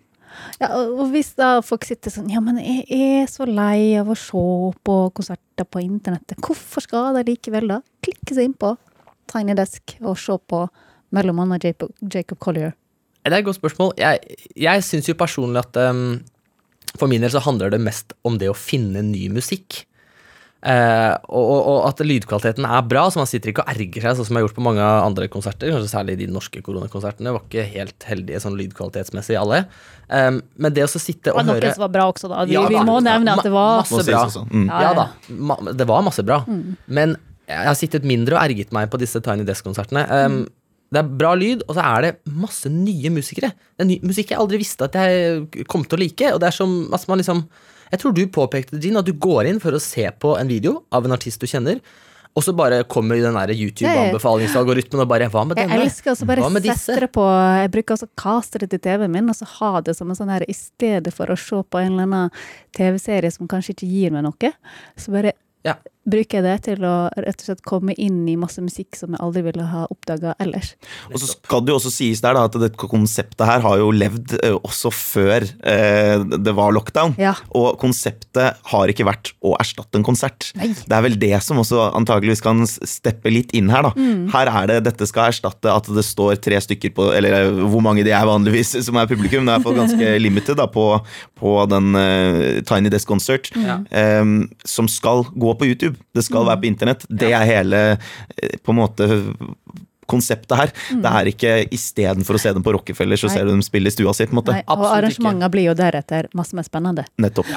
Ja, 0.60 0.70
og 0.82 1.08
hvis 1.12 1.32
da 1.38 1.58
folk 1.64 1.86
sitter 1.86 2.12
sånn 2.12 2.30
Ja, 2.32 2.42
men 2.44 2.58
jeg 2.62 2.84
er 2.88 3.28
så 3.30 3.46
lei 3.48 3.94
av 4.00 4.10
å 4.10 4.16
se 4.18 4.44
på 4.86 4.96
konserter 5.16 5.66
på 5.68 5.82
internettet. 5.82 6.38
Hvorfor 6.42 6.84
skal 6.84 7.18
de 7.18 7.26
likevel 7.30 7.70
da 7.70 7.80
klikke 8.04 8.36
seg 8.36 8.50
inn 8.50 8.58
på 8.58 8.74
Tiny 9.30 9.56
Desk 9.58 9.96
og 10.02 10.18
se 10.20 10.36
på 10.38 10.64
mellom 11.14 11.42
annet 11.44 11.66
Jacob 11.70 12.38
Collier? 12.42 12.74
Det 13.24 13.32
er 13.32 13.40
et 13.40 13.46
godt 13.46 13.56
spørsmål. 13.56 13.94
Jeg, 13.96 14.36
jeg 14.60 14.84
syns 14.84 15.08
jo 15.08 15.16
personlig 15.16 15.62
at 15.62 15.78
um, 15.88 16.18
for 16.98 17.10
min 17.10 17.24
del 17.24 17.32
så 17.32 17.42
handler 17.42 17.72
det 17.72 17.80
mest 17.82 18.12
om 18.26 18.36
det 18.40 18.50
å 18.52 18.58
finne 18.58 19.02
ny 19.06 19.30
musikk. 19.32 19.84
Eh, 20.64 21.14
og, 21.28 21.50
og, 21.68 21.78
at 21.90 21.98
lydkvaliteten 22.00 22.64
er 22.64 22.84
bra, 22.88 23.02
så 23.12 23.20
man 23.20 23.28
sitter 23.28 23.50
ikke 23.52 23.66
og 23.66 23.72
erger 23.74 24.06
seg, 24.06 24.16
sånn 24.16 24.28
som 24.30 24.38
jeg 24.38 24.40
har 24.40 24.46
gjort 24.46 24.56
på 24.56 24.64
mange 24.64 24.84
andre 24.84 25.28
konserter. 25.32 25.74
Kanskje 25.74 25.90
særlig 25.92 26.16
de 26.22 26.28
norske 26.32 26.62
koronakonsertene. 26.64 27.34
Var 27.36 27.44
ikke 27.44 27.66
helt 27.74 28.06
heldige 28.08 28.40
sånn 28.40 28.56
lydkvalitetsmessig, 28.56 29.36
alle. 29.40 29.64
Um, 30.08 30.40
men 30.56 30.76
det 30.76 30.86
å 30.86 30.88
så 30.88 31.02
sitte 31.02 31.28
Det 31.28 31.34
og 31.34 31.42
var 31.42 31.48
noe 31.50 31.74
som 31.76 31.84
var 31.84 31.92
bra 31.98 32.08
også, 32.12 32.32
da. 32.32 32.46
Vi, 32.48 32.56
Ja, 32.56 32.64
vi 32.70 32.80
må 32.80 32.96
nevne 33.04 33.36
at 33.36 33.44
det 33.44 33.52
var 33.52 33.82
Masse 33.82 34.06
bra. 34.08 34.24
Mm. 34.48 34.66
Ja, 34.70 34.80
Ja 34.80 34.88
ja. 34.88 34.96
da, 35.02 35.36
ma 35.52 35.58
det 35.68 35.88
var 35.88 36.04
masse 36.06 36.24
bra. 36.24 36.40
Men 36.86 37.16
jeg 37.44 37.68
har 37.68 37.76
sittet 37.76 38.08
mindre 38.08 38.38
og 38.38 38.44
erget 38.46 38.72
meg 38.72 38.88
på 38.92 39.00
disse 39.02 39.20
Tiny 39.24 39.44
Desk-konsertene. 39.48 40.06
Um, 40.08 40.44
Det 40.94 41.00
er 41.00 41.12
bra 41.20 41.32
lyd, 41.34 41.64
og 41.66 41.74
så 41.76 41.82
er 41.82 42.04
det 42.04 42.10
masse 42.30 42.70
nye 42.70 43.10
musikere. 43.10 43.50
Det 43.74 43.82
er 43.82 43.88
ny 43.88 43.96
musikk 44.06 44.30
jeg 44.30 44.38
aldri 44.38 44.60
visste 44.60 44.86
at 44.86 44.94
jeg 44.94 45.64
kom 45.68 45.82
til 45.84 45.98
å 45.98 46.02
like. 46.04 46.28
Og 46.36 46.40
det 46.40 46.48
er 46.48 46.54
som 46.54 46.76
at 46.94 47.08
man 47.10 47.18
liksom 47.20 47.40
Jeg 47.94 48.02
tror 48.02 48.14
du 48.16 48.24
påpekte, 48.26 48.80
Jean, 48.82 48.98
at 48.98 49.06
du 49.06 49.14
går 49.14 49.46
inn 49.52 49.60
for 49.62 49.76
å 49.76 49.82
se 49.82 50.08
på 50.18 50.34
en 50.34 50.50
video 50.50 50.80
av 50.94 51.06
en 51.06 51.14
artist 51.14 51.38
du 51.42 51.46
kjenner, 51.46 51.78
og 52.34 52.42
så 52.42 52.50
bare 52.56 52.80
kommer 52.90 53.20
den 53.22 53.36
der 53.38 53.52
YouTube-anbefalingsalgoritmen 53.54 55.04
og 55.04 55.10
bare 55.10 55.28
Hva 55.30 55.44
med 55.46 55.54
denne? 55.60 55.76
Jeg 55.78 55.86
elsker 55.86 56.16
å 56.16 56.26
bare 56.26 56.48
sette 56.74 56.96
det 57.04 57.08
på 57.14 57.22
Jeg 57.30 57.70
bruker 57.76 57.94
også 57.94 58.08
kaste 58.18 58.58
det 58.64 58.72
til 58.72 58.82
TV-en 58.82 59.14
min, 59.14 59.30
og 59.30 59.38
så 59.38 59.46
ha 59.60 59.70
det 59.86 59.94
som 59.94 60.10
en 60.10 60.18
sånn 60.18 60.32
her 60.34 60.42
I 60.50 60.56
stedet 60.58 61.14
for 61.14 61.30
å 61.30 61.38
se 61.38 61.60
på 61.62 61.78
en 61.78 61.92
eller 61.92 62.08
annen 62.08 62.34
TV-serie 62.74 63.30
som 63.30 63.46
kanskje 63.50 63.76
ikke 63.76 63.90
gir 63.92 64.14
meg 64.16 64.26
noe, 64.26 64.52
så 64.98 65.14
bare 65.14 65.36
Ja. 65.64 65.78
Bruker 66.04 66.40
jeg 66.40 66.44
det 66.46 66.56
til 66.68 66.84
å 66.86 66.94
rett 67.16 67.40
og 67.40 67.48
slett 67.48 67.64
komme 67.66 67.94
inn 68.00 68.22
i 68.28 68.36
masse 68.40 68.62
musikk 68.62 68.98
som 68.98 69.14
jeg 69.14 69.22
aldri 69.24 69.44
ville 69.46 69.66
ha 69.70 69.84
oppdaga 69.90 70.34
ellers. 70.42 70.74
Og 71.10 71.20
så 71.22 71.30
skal 71.32 71.64
det 71.64 71.72
jo 71.74 71.78
også 71.80 71.92
sies 71.92 72.22
der 72.24 72.36
da, 72.36 72.44
at 72.48 72.58
dette 72.60 72.88
konseptet 72.90 73.46
her 73.48 73.64
har 73.64 73.80
jo 73.80 73.90
levd 73.94 74.36
også 74.60 74.92
før 74.94 75.46
eh, 75.64 76.20
det 76.34 76.54
var 76.56 76.74
lockdown. 76.76 77.16
Ja. 77.20 77.34
Og 77.56 77.78
konseptet 77.80 78.60
har 78.70 78.92
ikke 78.92 79.06
vært 79.08 79.32
å 79.44 79.54
erstatte 79.60 80.00
en 80.00 80.06
konsert. 80.06 80.50
Nei. 80.58 80.72
Det 80.74 80.96
er 80.96 81.06
vel 81.06 81.18
det 81.20 81.34
som 81.44 81.60
også 81.62 81.88
antageligvis 81.94 82.44
kan 82.44 82.64
steppe 82.68 83.32
litt 83.32 83.54
inn 83.56 83.70
her. 83.72 83.88
da. 83.88 83.92
Mm. 83.96 84.28
Her 84.34 84.50
er 84.52 84.70
det 84.70 84.78
dette 84.90 85.08
skal 85.08 85.32
erstatte 85.32 85.72
at 85.72 85.88
det 85.94 86.04
står 86.06 86.36
tre 86.44 86.60
stykker 86.60 86.92
på 86.94 87.08
Eller 87.14 87.50
hvor 87.70 87.82
mange 87.84 88.04
de 88.06 88.12
er 88.14 88.28
vanligvis 88.28 88.74
som 88.86 88.98
er 89.00 89.10
publikum. 89.10 89.46
Det 89.46 89.56
er 89.56 89.64
fall 89.64 89.78
ganske 89.78 90.14
limited 90.26 90.58
da, 90.60 90.68
på, 90.70 90.86
på 91.40 91.56
den 91.70 91.96
uh, 91.96 92.62
Tiny 92.68 92.92
Desk 92.92 93.08
Concert. 93.08 93.50
Ja. 93.54 93.80
um, 94.20 94.44
som 94.68 94.88
skal 94.90 95.24
gå 95.32 95.54
på 95.58 95.68
YouTube. 95.70 95.93
Det 96.14 96.24
skal 96.26 96.46
være 96.48 96.62
på 96.62 96.70
internett. 96.70 97.06
Det 97.08 97.32
er 97.32 97.48
hele 97.48 97.82
eh, 97.94 98.56
på 98.62 98.74
en 98.74 98.80
måte 98.80 99.08
konseptet 100.10 100.56
her. 100.58 100.72
Det 101.00 101.12
er 101.20 101.30
ikke 101.30 101.52
istedenfor 101.74 102.36
å 102.36 102.42
se 102.42 102.52
dem 102.56 102.64
på 102.64 102.74
Rockefeller, 102.76 103.20
så 103.20 103.30
Nei. 103.30 103.36
ser 103.36 103.46
du 103.48 103.54
dem 103.54 103.62
spille 103.64 103.88
i 103.88 103.94
stua 103.94 104.12
si. 104.16 104.26
på 104.28 104.36
en 104.36 104.40
måte. 104.42 104.56
Nei, 104.58 104.64
og 104.68 104.84
arrangementer 104.90 105.52
blir 105.52 105.70
jo 105.70 105.76
deretter 105.78 106.28
masse 106.36 106.56
mer 106.56 106.66
spennende. 106.66 107.06
Nettopp. 107.20 107.50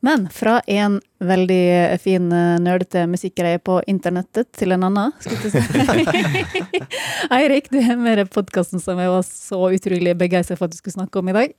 Men 0.00 0.28
fra 0.32 0.60
en 0.64 1.00
veldig 1.20 1.98
fin 2.00 2.30
eh, 2.32 2.54
nerdete 2.64 3.02
musikkgreie 3.10 3.60
på 3.60 3.76
internettet 3.90 4.48
til 4.56 4.72
en 4.72 4.86
annen, 4.88 5.12
skulle 5.20 5.50
jeg 5.52 6.06
si. 6.08 6.80
Eirik, 7.36 7.68
du 7.68 7.76
er 7.82 7.98
med 8.00 8.22
i 8.22 8.24
podkasten 8.24 8.80
som 8.80 9.00
jeg 9.00 9.12
var 9.12 9.26
så 9.26 9.58
utrolig 9.76 10.14
begeistra 10.16 10.56
for 10.56 10.68
at 10.68 10.72
du 10.72 10.78
skulle 10.78 10.96
snakke 10.96 11.20
om 11.20 11.28
i 11.28 11.36
dag. 11.36 11.52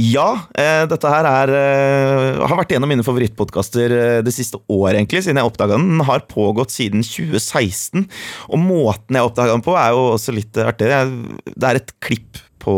Ja, 0.00 0.28
eh, 0.56 0.86
dette 0.88 1.12
her 1.12 1.28
er, 1.28 1.52
eh, 1.58 2.40
har 2.40 2.56
vært 2.62 2.72
en 2.72 2.88
av 2.88 2.92
mine 2.94 3.04
favorittpodkaster 3.04 3.98
det 4.24 4.34
siste 4.34 4.62
året, 4.64 4.96
egentlig, 4.96 5.26
siden 5.26 5.42
jeg 5.42 5.52
oppdaga 5.52 5.76
den. 5.76 5.98
Den 5.98 6.08
har 6.08 6.24
pågått 6.30 6.72
siden 6.72 7.04
2016, 7.04 8.08
og 8.48 8.64
måten 8.64 9.20
jeg 9.20 9.28
oppdaga 9.28 9.52
den 9.52 9.66
på, 9.66 9.76
er 9.76 9.92
jo 9.92 10.08
også 10.14 10.32
litt 10.32 10.64
artig. 10.64 10.88
Det 11.52 11.68
er 11.68 11.82
et 11.82 11.96
klipp 12.00 12.40
på 12.64 12.74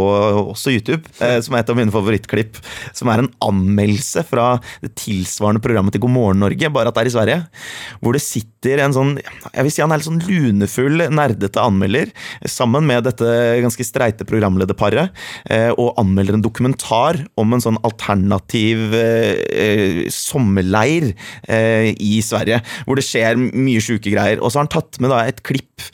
også 0.52 0.74
YouTube, 0.74 1.06
eh, 1.22 1.38
som 1.44 1.54
er 1.54 1.62
et 1.62 1.72
av 1.72 1.78
mine 1.78 1.94
favorittklipp, 1.94 2.58
som 2.96 3.10
er 3.12 3.22
en 3.22 3.30
anmeldelse 3.44 4.24
fra 4.26 4.56
det 4.82 4.92
tilsvarende 4.98 5.62
programmet 5.64 5.94
til 5.94 6.02
God 6.04 6.14
morgen 6.16 6.42
Norge, 6.42 6.70
bare 6.72 6.90
at 6.90 6.98
det 6.98 7.04
er 7.04 7.10
i 7.10 7.14
Sverige. 7.14 7.38
Hvor 8.02 8.16
det 8.16 8.24
sitter 8.24 8.82
en 8.82 8.96
sånn 8.96 9.14
jeg 9.16 9.62
vil 9.62 9.72
si 9.72 9.82
han 9.82 9.94
er 9.94 10.00
litt 10.00 10.08
sånn 10.08 10.22
lunefull, 10.26 11.06
nerdete 11.14 11.62
anmelder, 11.62 12.10
sammen 12.50 12.86
med 12.88 13.06
dette 13.06 13.28
ganske 13.62 13.86
streite 13.86 14.26
programlederparet, 14.28 15.14
eh, 15.52 15.70
og 15.76 15.94
anmelder 16.00 16.38
en 16.38 16.44
dokumentar 16.44 17.22
om 17.38 17.54
en 17.54 17.62
sånn 17.62 17.80
alternativ 17.86 18.94
eh, 18.96 20.06
sommerleir 20.12 21.12
i 21.46 22.18
Sverige, 22.24 22.58
hvor 22.86 22.98
det 22.98 23.04
skjer 23.06 23.38
mye 23.38 23.82
sjuke 23.82 24.10
greier. 24.12 24.40
Og 24.40 24.50
så 24.50 24.58
har 24.58 24.66
han 24.66 24.72
tatt 24.72 24.98
med 25.02 25.12
da 25.12 25.22
et 25.28 25.42
klipp 25.46 25.84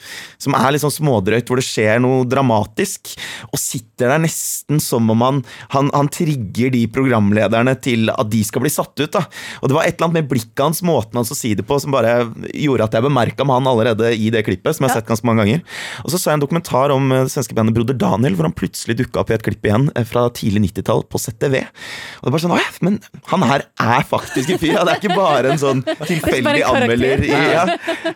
som 0.41 0.55
er 0.57 0.73
litt 0.73 0.83
sånn 0.83 0.93
smådrøyt, 0.93 1.47
hvor 1.47 1.59
det 1.59 1.67
skjer 1.67 2.01
noe 2.03 2.25
dramatisk, 2.29 3.13
og 3.51 3.61
sitter 3.61 3.82
der 4.01 4.17
nesten 4.19 4.79
som 4.83 5.09
om 5.13 5.21
han, 5.23 5.41
han, 5.73 5.89
han 5.93 6.09
trigger 6.11 6.71
de 6.73 6.81
programlederne 6.91 7.75
til 7.83 8.09
at 8.11 8.29
de 8.31 8.41
skal 8.43 8.63
bli 8.65 8.71
satt 8.73 8.97
ut. 8.99 9.11
da. 9.13 9.21
Og 9.61 9.69
det 9.69 9.75
var 9.77 9.85
et 9.87 9.95
eller 9.97 10.09
annet 10.09 10.17
med 10.23 10.29
blikket 10.31 10.63
hans, 10.63 10.81
måten 10.85 11.19
han 11.19 11.23
å 11.27 11.37
si 11.37 11.53
det 11.55 11.65
på, 11.69 11.77
som 11.79 11.93
bare 11.93 12.15
gjorde 12.57 12.87
at 12.89 12.97
jeg 12.97 13.05
bemerka 13.05 13.45
med 13.47 13.59
han 13.61 13.69
allerede 13.71 14.11
i 14.17 14.29
det 14.33 14.43
klippet, 14.47 14.75
som 14.75 14.85
jeg 14.87 14.91
har 14.93 14.99
sett 15.01 15.09
ganske 15.11 15.27
mange 15.29 15.43
ganger. 15.45 15.61
Og 16.03 16.11
så 16.11 16.19
så 16.19 16.31
jeg 16.31 16.39
en 16.39 16.43
dokumentar 16.45 16.91
om 16.95 17.11
eh, 17.13 17.23
det 17.27 17.33
svenske 17.35 17.55
bandet 17.57 17.75
Broder 17.77 17.97
Daniel, 17.99 18.35
hvor 18.37 18.47
han 18.49 18.55
plutselig 18.57 18.97
dukka 18.99 19.21
opp 19.23 19.31
i 19.31 19.37
et 19.37 19.45
klipp 19.45 19.65
igjen 19.69 19.89
eh, 19.95 20.05
fra 20.09 20.25
tidlig 20.35 20.65
90-tall 20.69 21.05
på 21.11 21.21
ZTV. 21.21 21.59
Og 21.63 22.27
det 22.27 22.33
bare 22.35 22.43
sånn, 22.43 22.55
«Å 22.57 22.61
men 22.83 22.97
han 23.31 23.45
her 23.47 23.65
er 23.79 24.03
faktisk 24.09 24.49
en 24.55 24.59
fyr, 24.61 24.73
ja. 24.75 24.83
Det 24.87 24.95
er 24.97 25.01
ikke 25.03 25.15
bare 25.17 25.53
en 25.53 25.61
sånn 25.61 25.83
tilfeldig 26.09 26.63
anmelder. 26.67 27.23
i- 27.23 27.31
Ja. 27.53 27.63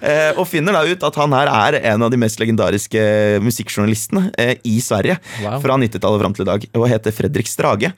Eh, 0.01 0.33
Og 0.38 0.45
finner 0.50 0.74
da 0.75 0.81
ut 0.88 1.03
at 1.03 1.15
han 1.19 1.33
her 1.36 1.50
er 1.51 1.77
en 1.93 2.03
av 2.03 2.12
de 2.12 2.17
mest 2.19 2.39
legendariske 2.41 3.01
musikkjournalistene 3.43 4.31
eh, 4.39 4.55
i 4.67 4.77
Sverige. 4.83 5.17
Wow. 5.43 5.56
Fra 5.63 5.77
90-tallet 5.79 6.23
fram 6.23 6.35
til 6.35 6.45
i 6.45 6.49
dag, 6.49 6.65
og 6.77 6.87
heter 6.91 7.15
Fredrik 7.15 7.49
Strage. 7.49 7.91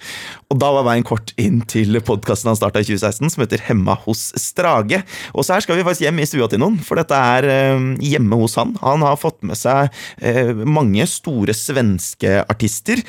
Og 0.49 0.59
da 0.61 0.71
var 0.75 0.87
veien 0.87 1.05
kort 1.07 1.33
inn 1.39 1.61
til 1.69 1.99
podkasten 2.05 2.51
han 2.51 2.59
starta 2.59 2.81
i 2.81 2.87
2016, 2.87 3.33
som 3.33 3.43
heter 3.43 3.63
Hemma 3.67 3.97
hos 4.05 4.29
Strage. 4.39 5.01
Og 5.33 5.45
så 5.45 5.55
her 5.55 5.65
skal 5.65 5.79
vi 5.79 5.85
faktisk 5.87 6.07
hjem 6.07 6.21
i 6.23 6.27
stua 6.29 6.49
til 6.51 6.63
noen, 6.63 6.79
for 6.85 6.99
dette 6.99 7.15
er 7.15 7.49
eh, 7.49 7.87
hjemme 8.11 8.39
hos 8.41 8.57
han. 8.59 8.75
Han 8.83 9.05
har 9.05 9.19
fått 9.19 9.41
med 9.45 9.59
seg 9.59 9.93
eh, 10.21 10.53
mange 10.65 11.07
store 11.09 11.55
svenske 11.57 12.43
artister, 12.49 13.03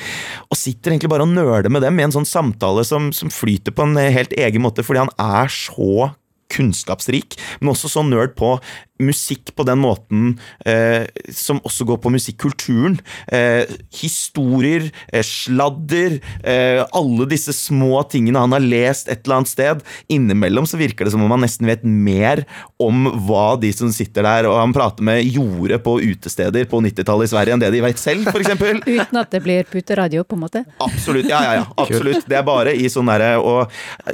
og 0.49 0.59
sitter 0.59 0.95
egentlig 0.95 1.11
bare 1.11 1.27
og 1.27 1.35
nøler 1.35 1.71
med 1.71 1.85
dem 1.85 1.99
i 1.99 2.07
en 2.07 2.15
sånn 2.15 2.29
samtale 2.29 2.85
som, 2.87 3.11
som 3.15 3.33
flyter 3.33 3.75
på 3.75 3.87
en 3.87 3.99
helt 4.01 4.35
egen 4.37 4.63
måte, 4.63 4.85
fordi 4.85 5.05
han 5.05 5.15
er 5.21 5.51
så 5.51 6.11
kunnskapsrik, 6.51 7.37
men 7.59 7.73
også 7.73 7.91
så 7.91 8.05
nerd 8.05 8.35
på 8.39 8.57
musikk 9.01 9.51
på 9.57 9.65
den 9.67 9.81
måten 9.81 10.35
eh, 10.67 11.07
som 11.33 11.61
også 11.65 11.87
går 11.89 11.99
på 12.03 12.11
musikkulturen. 12.13 12.99
Eh, 13.33 13.69
historier, 14.01 14.89
eh, 15.11 15.25
sladder, 15.25 16.19
eh, 16.45 16.83
alle 16.97 17.27
disse 17.31 17.55
små 17.55 18.03
tingene 18.11 18.43
han 18.43 18.55
har 18.55 18.63
lest 18.63 19.09
et 19.09 19.25
eller 19.25 19.41
annet 19.41 19.51
sted. 19.51 19.81
Innimellom 20.11 20.67
så 20.69 20.79
virker 20.79 21.07
det 21.07 21.15
som 21.15 21.23
om 21.25 21.33
han 21.33 21.43
nesten 21.45 21.69
vet 21.69 21.85
mer 21.85 22.43
om 22.81 23.07
hva 23.25 23.55
de 23.61 23.71
som 23.75 23.91
sitter 23.93 24.25
der 24.27 24.49
og 24.49 24.59
han 24.59 24.75
prater 24.75 25.05
med, 25.05 25.25
gjorde 25.25 25.81
på 25.83 25.97
utesteder 26.01 26.67
på 26.69 26.81
90-tallet 26.85 27.29
i 27.29 27.33
Sverige 27.33 27.57
enn 27.57 27.63
det 27.63 27.71
de 27.73 27.83
vet 27.83 28.01
selv, 28.01 28.29
f.eks. 28.29 28.53
Uten 28.91 29.21
at 29.21 29.33
det 29.33 29.41
blir 29.43 29.65
puteradio, 29.69 30.23
på 30.27 30.37
en 30.37 30.43
måte. 30.43 30.63
Absolutt. 30.83 31.29
Ja, 31.29 31.41
ja, 31.45 31.53
ja. 31.61 31.65
Absolutt. 31.81 32.27
Det 32.29 32.37
er 32.37 32.45
bare 32.45 32.73
i 32.77 32.89
sånn 32.91 33.09
derre 33.09 33.33
Og 33.41 33.71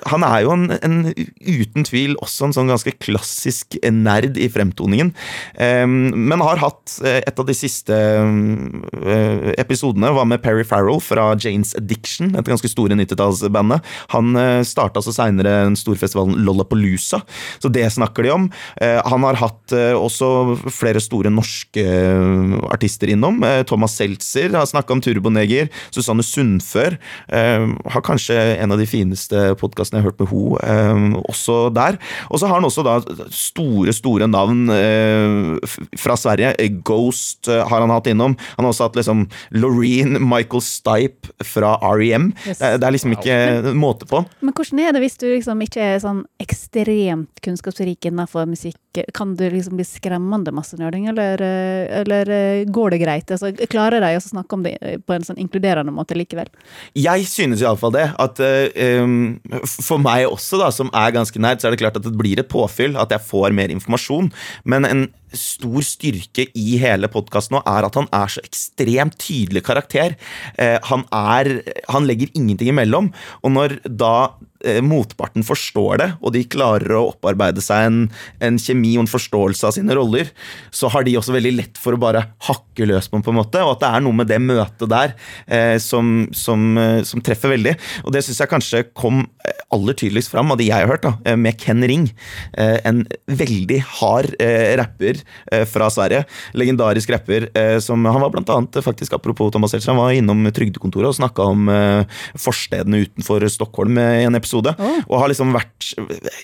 han 0.08 0.24
er 0.24 0.44
jo 0.46 0.53
en, 0.53 0.65
en 0.84 0.98
uten 1.12 1.86
tvil 1.88 2.15
også 2.24 2.27
en 2.28 2.56
sånn 2.56 2.72
ganske 2.72 2.94
klassisk 3.02 3.78
nerd 3.92 4.38
i 4.40 4.50
fremtoningen. 4.52 5.14
Um, 5.58 5.98
men 6.30 6.44
har 6.44 6.62
hatt 6.62 6.98
eh, 7.04 7.22
et 7.28 7.40
av 7.40 7.48
de 7.48 7.56
siste 7.58 7.96
eh, 7.96 9.48
episodene 9.58 10.12
var 10.16 10.28
med 10.30 10.44
Perry 10.44 10.66
Farrell 10.68 11.02
fra 11.04 11.30
Janes 11.36 11.74
Addiction, 11.80 12.34
et 12.38 12.48
ganske 12.48 12.72
store 12.72 12.98
90-tallsbandet. 13.00 13.86
Han 14.16 14.34
uh, 14.38 14.62
starta 14.68 15.04
så 15.04 15.14
seinere 15.16 15.64
den 15.66 15.78
storfestivalen 15.80 16.38
Lollapalooza, 16.46 17.22
så 17.60 17.72
det 17.74 17.88
snakker 17.94 18.28
de 18.28 18.34
om. 18.34 18.50
Eh, 18.82 19.00
han 19.06 19.26
har 19.28 19.40
hatt 19.42 19.74
eh, 19.76 19.94
også 19.96 20.58
flere 20.74 21.02
store 21.04 21.32
norske 21.34 21.84
eh, 21.84 22.56
artister 22.72 23.12
innom. 23.14 23.42
Eh, 23.46 23.64
Thomas 23.68 23.98
Seltzer 23.98 24.54
har 24.56 24.68
snakka 24.70 24.96
om 24.96 25.04
Turboneger. 25.04 25.72
Susanne 25.94 26.26
Sundfør 26.26 26.98
eh, 27.28 27.68
har 27.94 28.06
kanskje 28.06 28.38
en 28.58 28.74
av 28.74 28.82
de 28.82 28.88
fineste 28.90 29.52
podkastene 29.62 30.02
jeg 30.02 30.06
har 30.06 30.12
hørt 30.12 30.24
med 30.24 30.34
eh, 30.64 31.20
også 31.28 31.60
der. 31.76 32.00
Og 32.30 32.40
så 32.42 32.48
har 32.50 32.58
han 32.60 32.68
også 32.68 32.84
da 32.86 32.98
store, 33.34 33.94
store 33.96 34.28
navn 34.30 34.66
eh, 34.74 35.76
fra 36.00 36.16
Sverige. 36.20 36.54
Eh, 36.60 36.72
Ghost 36.88 37.48
eh, 37.52 37.64
har 37.68 37.84
han 37.84 37.94
hatt 37.94 38.08
innom. 38.12 38.36
Han 38.58 38.66
har 38.68 38.74
også 38.74 38.88
hatt 38.90 39.00
liksom 39.00 39.26
Loreen, 39.58 40.18
Michael 40.24 40.62
Stipe 40.66 41.32
fra 41.46 41.76
REM. 41.98 42.32
Yes. 42.46 42.58
Det, 42.60 42.66
er- 42.74 42.78
det 42.82 42.88
er 42.90 42.96
liksom 42.98 43.16
ikke 43.18 43.38
måte 43.78 44.08
på. 44.10 44.24
Men 44.42 44.54
hvordan 44.58 44.80
er 44.88 44.96
det 44.98 45.04
hvis 45.06 45.18
du 45.22 45.28
liksom 45.30 45.62
ikke 45.66 45.82
er 45.96 46.02
sånn 46.04 46.24
ekstremt 46.44 47.42
kunnskapsrik 47.46 48.06
innenfor 48.10 48.48
musikk 48.50 48.78
ikke 48.98 49.13
Kan 49.18 49.36
det 49.38 49.51
liksom 49.54 49.77
bli 49.77 49.86
skremmende 49.88 50.54
masse 50.56 50.77
nerding, 50.80 51.08
eller, 51.12 51.42
eh, 51.42 52.01
eller 52.01 52.30
eh, 52.34 52.66
går 52.66 52.96
det 52.96 53.01
greit? 53.01 53.32
Altså, 53.32 53.51
klarer 53.70 54.04
de 54.04 54.18
å 54.18 54.24
snakke 54.24 54.58
om 54.58 54.66
det 54.66 54.75
på 55.06 55.16
en 55.16 55.25
sånn 55.25 55.39
inkluderende 55.42 55.94
måte 55.94 56.18
likevel? 56.18 56.50
Jeg 56.98 57.27
synes 57.30 57.63
iallfall 57.63 57.94
det. 57.96 58.08
At 58.22 58.42
eh, 58.44 59.01
um, 59.04 59.38
For 59.66 60.01
meg 60.01 60.27
også, 60.30 60.60
da, 60.62 60.72
som 60.74 60.92
er 60.94 61.16
ganske 61.16 61.42
nerd, 61.42 61.62
så 61.62 61.70
er 61.70 61.75
det 61.75 61.82
klart 61.82 62.00
at 62.00 62.08
det 62.08 62.16
blir 62.18 62.42
et 62.42 62.51
påfyll. 62.51 62.98
At 63.00 63.13
jeg 63.13 63.25
får 63.27 63.56
mer 63.56 63.74
informasjon. 63.74 64.32
Men 64.66 64.88
en 64.88 65.08
stor 65.36 65.84
styrke 65.86 66.48
i 66.58 66.78
hele 66.82 67.10
podkasten 67.12 67.58
nå 67.58 67.64
er 67.68 67.88
at 67.88 67.98
han 68.00 68.10
er 68.16 68.32
så 68.32 68.44
ekstremt 68.46 69.18
tydelig 69.22 69.66
karakter. 69.68 70.16
Eh, 70.58 70.78
han 70.90 71.06
er 71.12 71.62
Han 71.90 72.08
legger 72.08 72.30
ingenting 72.34 72.70
imellom. 72.70 73.12
Og 73.44 73.52
når 73.52 73.78
da 73.86 74.34
eh, 74.66 74.80
motparten 74.84 75.46
forstår 75.46 76.02
det, 76.02 76.08
og 76.22 76.34
de 76.36 76.44
klarer 76.50 76.96
å 76.98 77.08
opparbeide 77.12 77.64
seg 77.64 77.88
en, 77.88 78.00
en 78.44 78.60
kjemi 78.62 78.96
og 78.98 79.06
en 79.06 79.12
forståelse 79.12 79.68
av 79.68 79.76
sine 79.76 79.96
roller, 79.98 80.32
så 80.72 80.92
har 80.94 81.06
de 81.08 81.16
også 81.20 81.36
veldig 81.36 81.54
lett 81.56 81.82
for 81.82 81.96
å 81.96 82.02
bare 82.02 82.26
hakke 82.48 82.88
løs 82.90 83.10
på 83.10 83.18
den, 83.18 83.26
på 83.26 83.34
en 83.34 83.40
måte. 83.40 83.64
Og 83.64 83.76
at 83.76 83.84
det 83.86 83.92
er 83.92 84.06
noe 84.06 84.20
med 84.20 84.32
det 84.32 84.40
møtet 84.44 84.88
der 84.92 85.16
eh, 85.46 85.78
som, 85.84 86.28
som, 86.36 86.70
eh, 86.82 87.02
som 87.08 87.24
treffer 87.24 87.56
veldig. 87.56 87.78
Og 88.06 88.16
det 88.16 88.24
syns 88.26 88.42
jeg 88.44 88.54
kanskje 88.54 88.84
kom 88.98 89.24
eh, 89.48 89.64
aller 89.76 89.98
tydeligst 89.98 90.34
fram 90.34 90.54
av 90.54 90.62
de 90.62 90.70
jeg 90.70 90.78
har 90.78 90.92
hørt, 90.92 91.06
da, 91.08 91.16
eh, 91.28 91.40
med 91.40 91.60
Ken 91.62 91.84
Ring. 91.88 92.10
En 92.58 93.04
veldig 93.30 93.80
hard 94.00 94.36
eh, 94.44 94.78
rapper 95.18 95.56
eh, 95.56 95.66
fra 95.66 95.90
Sverige. 95.90 96.26
Legendarisk 96.54 97.10
rapper. 97.10 97.50
Eh, 97.58 97.80
som 97.80 98.06
Han 98.06 98.22
var 98.22 98.30
blant 98.30 98.50
annet, 98.50 98.84
faktisk 98.84 99.14
apropos 99.14 99.52
Thomas 99.52 99.72
Seltzer, 99.72 99.92
han 99.92 99.98
var 99.98 100.12
innom 100.12 100.46
Trygdekontoret 100.52 101.10
og 101.10 101.16
snakka 101.16 101.44
om 101.44 101.70
eh, 101.70 102.06
forstedene 102.36 103.06
utenfor 103.06 103.48
Stockholm 103.50 103.98
eh, 103.98 104.22
i 104.22 104.28
en 104.28 104.36
episode. 104.36 104.74
Og 105.08 105.20
har 105.20 105.30
liksom 105.30 105.54
vært, 105.56 105.94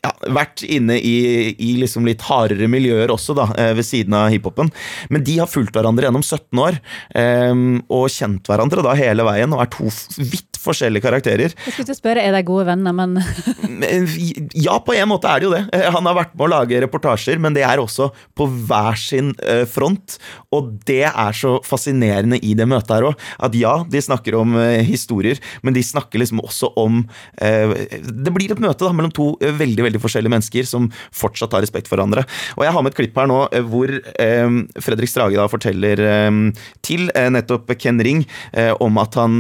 ja, 0.03 0.13
vært 0.33 0.63
inne 0.63 0.97
i, 0.99 1.53
i 1.57 1.75
liksom 1.81 2.05
litt 2.07 2.21
hardere 2.21 2.67
miljøer 2.67 3.11
også, 3.13 3.35
da, 3.37 3.49
eh, 3.57 3.73
ved 3.77 3.85
siden 3.87 4.13
av 4.17 4.31
hiphopen. 4.33 4.71
Men 5.09 5.23
de 5.23 5.39
har 5.39 5.51
fulgt 5.51 5.75
hverandre 5.75 6.07
gjennom 6.07 6.23
17 6.23 6.63
år, 6.63 6.79
eh, 7.15 7.53
og 7.89 8.09
kjent 8.11 8.47
hverandre 8.49 8.85
da 8.85 8.95
hele 8.97 9.25
veien, 9.27 9.53
og 9.53 9.63
er 9.63 9.71
to 9.73 9.91
vidt 10.17 10.52
forskjellige 10.63 11.03
karakterer. 11.05 11.53
Jeg 11.53 11.73
skulle 11.73 11.87
ikke 11.87 11.99
spørre 11.99 12.23
er 12.23 12.35
de 12.35 12.43
gode 12.47 12.65
venner, 12.69 12.95
men 12.95 13.17
Ja, 14.53 14.77
på 14.83 14.93
en 14.95 15.09
måte 15.11 15.29
er 15.29 15.41
det 15.41 15.47
jo 15.47 15.53
det. 15.53 15.63
Eh, 15.75 15.89
Han 15.93 16.07
har 16.07 16.17
vært 16.17 16.35
med 16.35 16.45
å 16.47 16.51
lage 16.53 16.81
reportasjer, 16.83 17.39
men 17.41 17.55
det 17.55 17.63
er 17.67 17.81
også 17.81 18.09
på 18.37 18.47
hver 18.67 18.97
sin 18.99 19.33
eh, 19.43 19.63
front. 19.69 20.17
Og 20.53 20.73
det 20.87 21.03
er 21.09 21.37
så 21.37 21.57
fascinerende 21.65 22.39
i 22.43 22.53
det 22.57 22.67
møtet 22.69 22.95
her 22.95 23.07
òg. 23.09 23.25
At 23.43 23.55
ja, 23.57 23.75
de 23.89 24.01
snakker 24.03 24.37
om 24.39 24.55
eh, 24.59 24.83
historier, 24.87 25.41
men 25.63 25.75
de 25.75 25.83
snakker 25.83 26.21
liksom 26.21 26.41
også 26.43 26.71
om 26.79 27.01
Det 27.33 28.31
blir 28.33 28.51
et 28.53 28.61
møte 28.61 28.85
da 28.85 28.91
mellom 28.95 29.11
to 29.13 29.25
veldig 29.41 29.83
veldig 29.85 29.99
forskjellige 30.01 30.31
mennesker 30.31 30.67
som 30.67 30.87
fortsatt 31.15 31.53
har 31.55 31.63
respekt 31.65 31.89
for 31.89 31.97
hverandre. 31.97 32.23
Og 32.57 32.63
jeg 32.65 32.73
har 32.75 32.83
med 32.83 32.93
et 32.93 32.97
klipp 32.97 33.17
her 33.19 33.27
nå 33.29 33.39
hvor 33.69 33.91
Fredrik 34.83 35.11
Strage 35.11 35.37
da 35.39 35.47
forteller 35.51 36.01
til 36.85 37.09
nettopp 37.35 37.73
Ken 37.81 38.01
Ring 38.03 38.23
om 38.83 38.99
at 39.01 39.17
han 39.19 39.39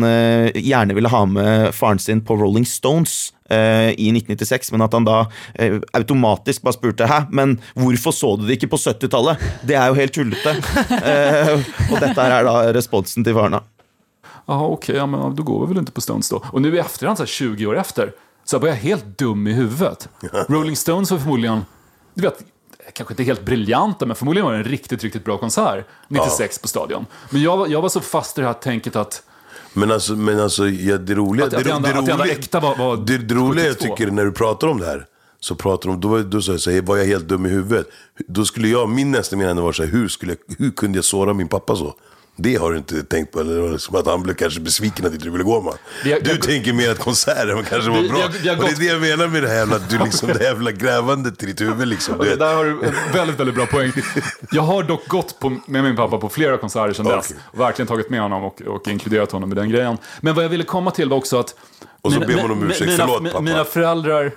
gjerne 0.57 0.97
ville 0.97 1.12
ha 1.13 1.25
med 1.29 1.71
faren 1.75 1.99
sin 1.99 2.21
på 2.25 2.35
Rolling 2.39 2.65
Stones 2.67 3.33
eh, 3.49 3.91
i 3.93 4.09
1996, 4.11 4.71
men 4.75 4.81
at 4.85 4.93
han 4.97 5.05
da 5.07 5.17
eh, 5.55 5.79
automatisk 5.93 6.61
bare 6.65 6.73
spurte 6.77 7.07
Hæ, 7.09 7.21
men 7.31 7.57
hvorfor 7.77 8.11
så 8.15 8.33
du 8.39 8.47
det 8.47 8.57
ikke 8.57 8.71
på 8.73 8.79
70-tallet? 8.81 9.41
Det 9.63 9.75
er 9.79 9.87
jo 9.91 9.99
helt 10.01 10.13
tullete. 10.17 10.55
Eh, 11.03 11.53
og 11.91 11.99
dette 11.99 12.15
her 12.21 12.31
er 12.39 12.45
da 12.47 12.55
responsen 12.75 13.23
til 13.25 13.35
faren. 13.35 13.57
da. 13.59 13.63
Jaha, 14.47 14.65
okej, 14.75 14.95
ja, 14.95 15.05
men 15.05 15.35
då 15.35 15.43
går 15.43 15.61
vi 15.65 15.73
vel 15.73 15.83
ikke 15.83 15.95
på 15.99 16.01
Stones 16.03 16.29
da. 16.29 16.39
Og 16.51 16.61
nå 16.61 16.71
i 16.73 16.79
efterhand, 16.79 17.17
så 17.17 17.23
här 17.23 17.27
20 17.27 17.65
år 17.67 17.77
efter, 17.79 18.11
så 18.45 18.59
var 18.59 18.67
jeg 18.73 18.75
helt 18.83 19.05
dum 19.19 19.47
i 19.47 19.53
huvudet. 19.53 20.07
Rolling 20.49 20.75
Stones 20.75 21.11
var 21.11 21.17
förmodligen, 21.19 21.65
du 22.15 22.21
vet, 22.25 22.41
kanskje 22.93 23.13
ikke 23.15 23.23
helt 23.31 23.45
briljanta, 23.45 24.05
men 24.05 24.15
förmodligen 24.15 24.45
var 24.45 24.53
det 24.53 24.59
en 24.59 24.71
riktigt, 24.71 25.03
riktigt 25.03 25.23
bra 25.25 25.37
konsert 25.37 25.85
96 26.09 26.59
på 26.59 26.67
Stadion. 26.67 27.05
Men 27.29 27.41
jeg, 27.41 27.57
var- 27.57 27.81
var 27.81 27.89
så 27.89 27.99
fast 28.01 28.37
i 28.37 28.41
det 28.41 28.47
här 28.47 28.53
tänket 28.53 28.95
att 28.95 29.21
Men 29.73 29.91
alltså, 29.91 30.13
men 30.15 30.39
alltså 30.39 30.67
ja, 30.69 30.97
det 30.97 31.15
roliga... 31.15 31.45
Att- 31.45 31.53
att 31.53 31.63
det 31.63 31.73
att 31.75 31.83
det 32.05 32.11
enda 32.11 32.25
äkta 32.27 32.59
var- 32.59 32.75
var 32.75 32.97
det, 32.97 33.17
det 33.17 33.35
roliga 33.35 33.65
jag 33.65 33.79
tycker 33.79 34.11
när 34.11 34.25
du 34.25 34.31
pratar 34.31 34.67
om 34.67 34.79
det 34.79 34.85
här. 34.85 35.05
Så 35.39 35.55
pratar 35.55 35.89
de, 35.89 36.01
då, 36.01 36.19
då 36.19 36.41
sa 36.41 36.51
jag 36.51 36.61
så 36.61 36.71
här, 36.71 36.81
var 36.81 36.97
jag 36.97 37.05
helt 37.05 37.27
dum 37.27 37.45
i 37.45 37.49
huvudet? 37.49 37.87
Då 38.27 38.45
skulle 38.45 38.67
jag, 38.67 38.89
min 38.89 39.11
nästa 39.11 39.35
mening 39.35 39.63
var 39.63 39.71
så 39.71 39.83
här, 39.83 39.89
hur, 39.91 40.07
skulle 40.07 40.35
hur 40.57 40.71
kunde 40.71 40.97
jag 40.97 41.05
såra 41.05 41.33
min 41.33 41.47
pappa 41.47 41.75
så? 41.75 41.95
Det 42.35 42.55
har 42.55 42.71
du 42.71 42.77
inte 42.77 43.03
tänkt 43.03 43.31
på, 43.31 43.39
eller 43.39 43.77
som 43.77 43.95
att 43.95 44.05
han 44.07 44.23
blev 44.23 44.33
kanske 44.35 44.59
besviken 44.59 45.05
att 45.05 45.13
inte 45.13 45.25
du 45.25 45.31
ville 45.31 45.43
gå 45.43 45.61
med. 45.61 45.73
Har- 45.73 46.19
Du 46.21 46.31
har- 46.31 46.37
tänker 46.37 46.73
mer 46.73 46.91
att 46.91 46.99
konserten 46.99 47.63
kanske 47.69 47.89
var 47.91 48.09
bra. 48.09 48.27
vi 48.31 48.39
vi 48.39 48.49
och 48.55 48.63
det 48.63 48.69
är 48.71 48.75
det 48.79 48.85
jag 48.85 49.01
menar 49.01 49.27
med 49.27 49.43
det 49.43 49.49
här 49.49 49.55
jävla, 49.55 49.79
du 49.79 49.97
liksom, 49.99 50.29
det 50.29 50.43
jävla 50.43 50.71
grävandet 50.71 51.43
i 51.43 51.45
ditt 51.45 51.61
huvud 51.61 51.87
liksom. 51.87 52.19
Okay, 52.19 52.35
där 52.35 52.55
har 52.55 52.65
du 52.65 52.71
en 52.71 52.93
väldigt, 53.13 53.39
väldigt 53.39 53.55
bra 53.55 53.65
poäng. 53.65 53.91
Jag 54.51 54.61
har 54.61 54.83
dock 54.83 55.07
gått 55.07 55.39
på, 55.39 55.49
med 55.67 55.83
min 55.83 55.95
pappa 55.95 56.17
på 56.17 56.29
flera 56.29 56.57
konserter 56.57 56.93
sedan 56.93 57.05
dess. 57.05 57.25
Okej. 57.31 57.37
Och 57.51 57.59
verkligen 57.59 57.87
tagit 57.87 58.09
med 58.09 58.21
honom 58.21 58.43
och, 58.43 58.61
och 58.61 58.87
inkluderat 58.87 59.31
honom 59.31 59.51
i 59.51 59.55
den 59.55 59.69
grejen. 59.69 59.97
Men 60.21 60.35
vad 60.35 60.43
jag 60.43 60.49
ville 60.49 60.63
komma 60.63 60.91
till 60.91 61.09
var 61.09 61.17
också 61.17 61.39
att... 61.39 61.55
Och 62.01 62.13
så 62.13 62.19
ber 62.19 62.35
man 62.41 62.51
om 62.51 62.63
ursäkt. 62.63 62.81
Mina, 62.91 62.97
Förlåt, 62.97 63.23
pappa. 63.23 63.41
mina, 63.41 63.63
föräldrar, 63.65 64.31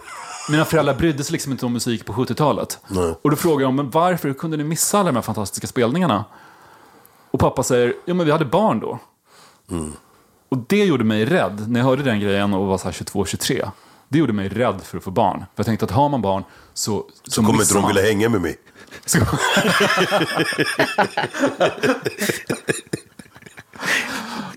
mina 0.50 0.64
föräldrar 0.64 0.94
brydde 0.94 1.24
sig 1.24 1.32
liksom 1.32 1.52
inte 1.52 1.66
om 1.66 1.72
musik 1.72 2.04
på 2.04 2.12
70-talet. 2.12 2.78
Og 2.88 3.18
Och 3.22 3.30
då 3.30 3.36
frågar 3.36 3.66
jag 3.66 3.74
men 3.74 3.90
varför 3.90 4.32
kunde 4.32 4.56
ni 4.56 4.64
missa 4.64 4.98
alla 4.98 5.06
de 5.08 5.14
här 5.14 5.22
fantastiska 5.22 5.66
spelningarna? 5.66 6.24
Och 7.36 7.40
pappa 7.40 7.62
säger, 7.62 7.94
ja 8.04 8.14
men 8.14 8.26
vi 8.26 8.32
hade 8.32 8.44
barn 8.44 8.80
då. 8.80 8.98
Mm. 9.70 9.92
Och 10.48 10.58
det 10.68 10.84
gjorde 10.84 11.04
mig 11.04 11.24
rädd 11.24 11.64
när 11.68 11.80
jag 11.80 11.84
hörde 11.86 12.02
den 12.02 12.20
grejen 12.20 12.54
och 12.54 12.66
var 12.66 12.76
22-23. 12.78 13.70
Det 14.08 14.18
gjorde 14.18 14.32
mig 14.32 14.48
rädd 14.48 14.80
för 14.84 14.98
att 14.98 15.04
få 15.04 15.10
barn. 15.10 15.38
För 15.38 15.44
jag 15.56 15.66
tänkte 15.66 15.84
att 15.84 15.90
har 15.90 16.08
man 16.08 16.22
barn 16.22 16.44
så, 16.74 17.04
så, 17.22 17.30
Så 17.30 17.42
kommer 17.42 17.62
inte 17.62 17.74
de 17.74 17.86
vilja 17.86 18.02
hänga 18.02 18.28
med 18.28 18.40
mig. 18.40 18.56
Så- 19.06 19.18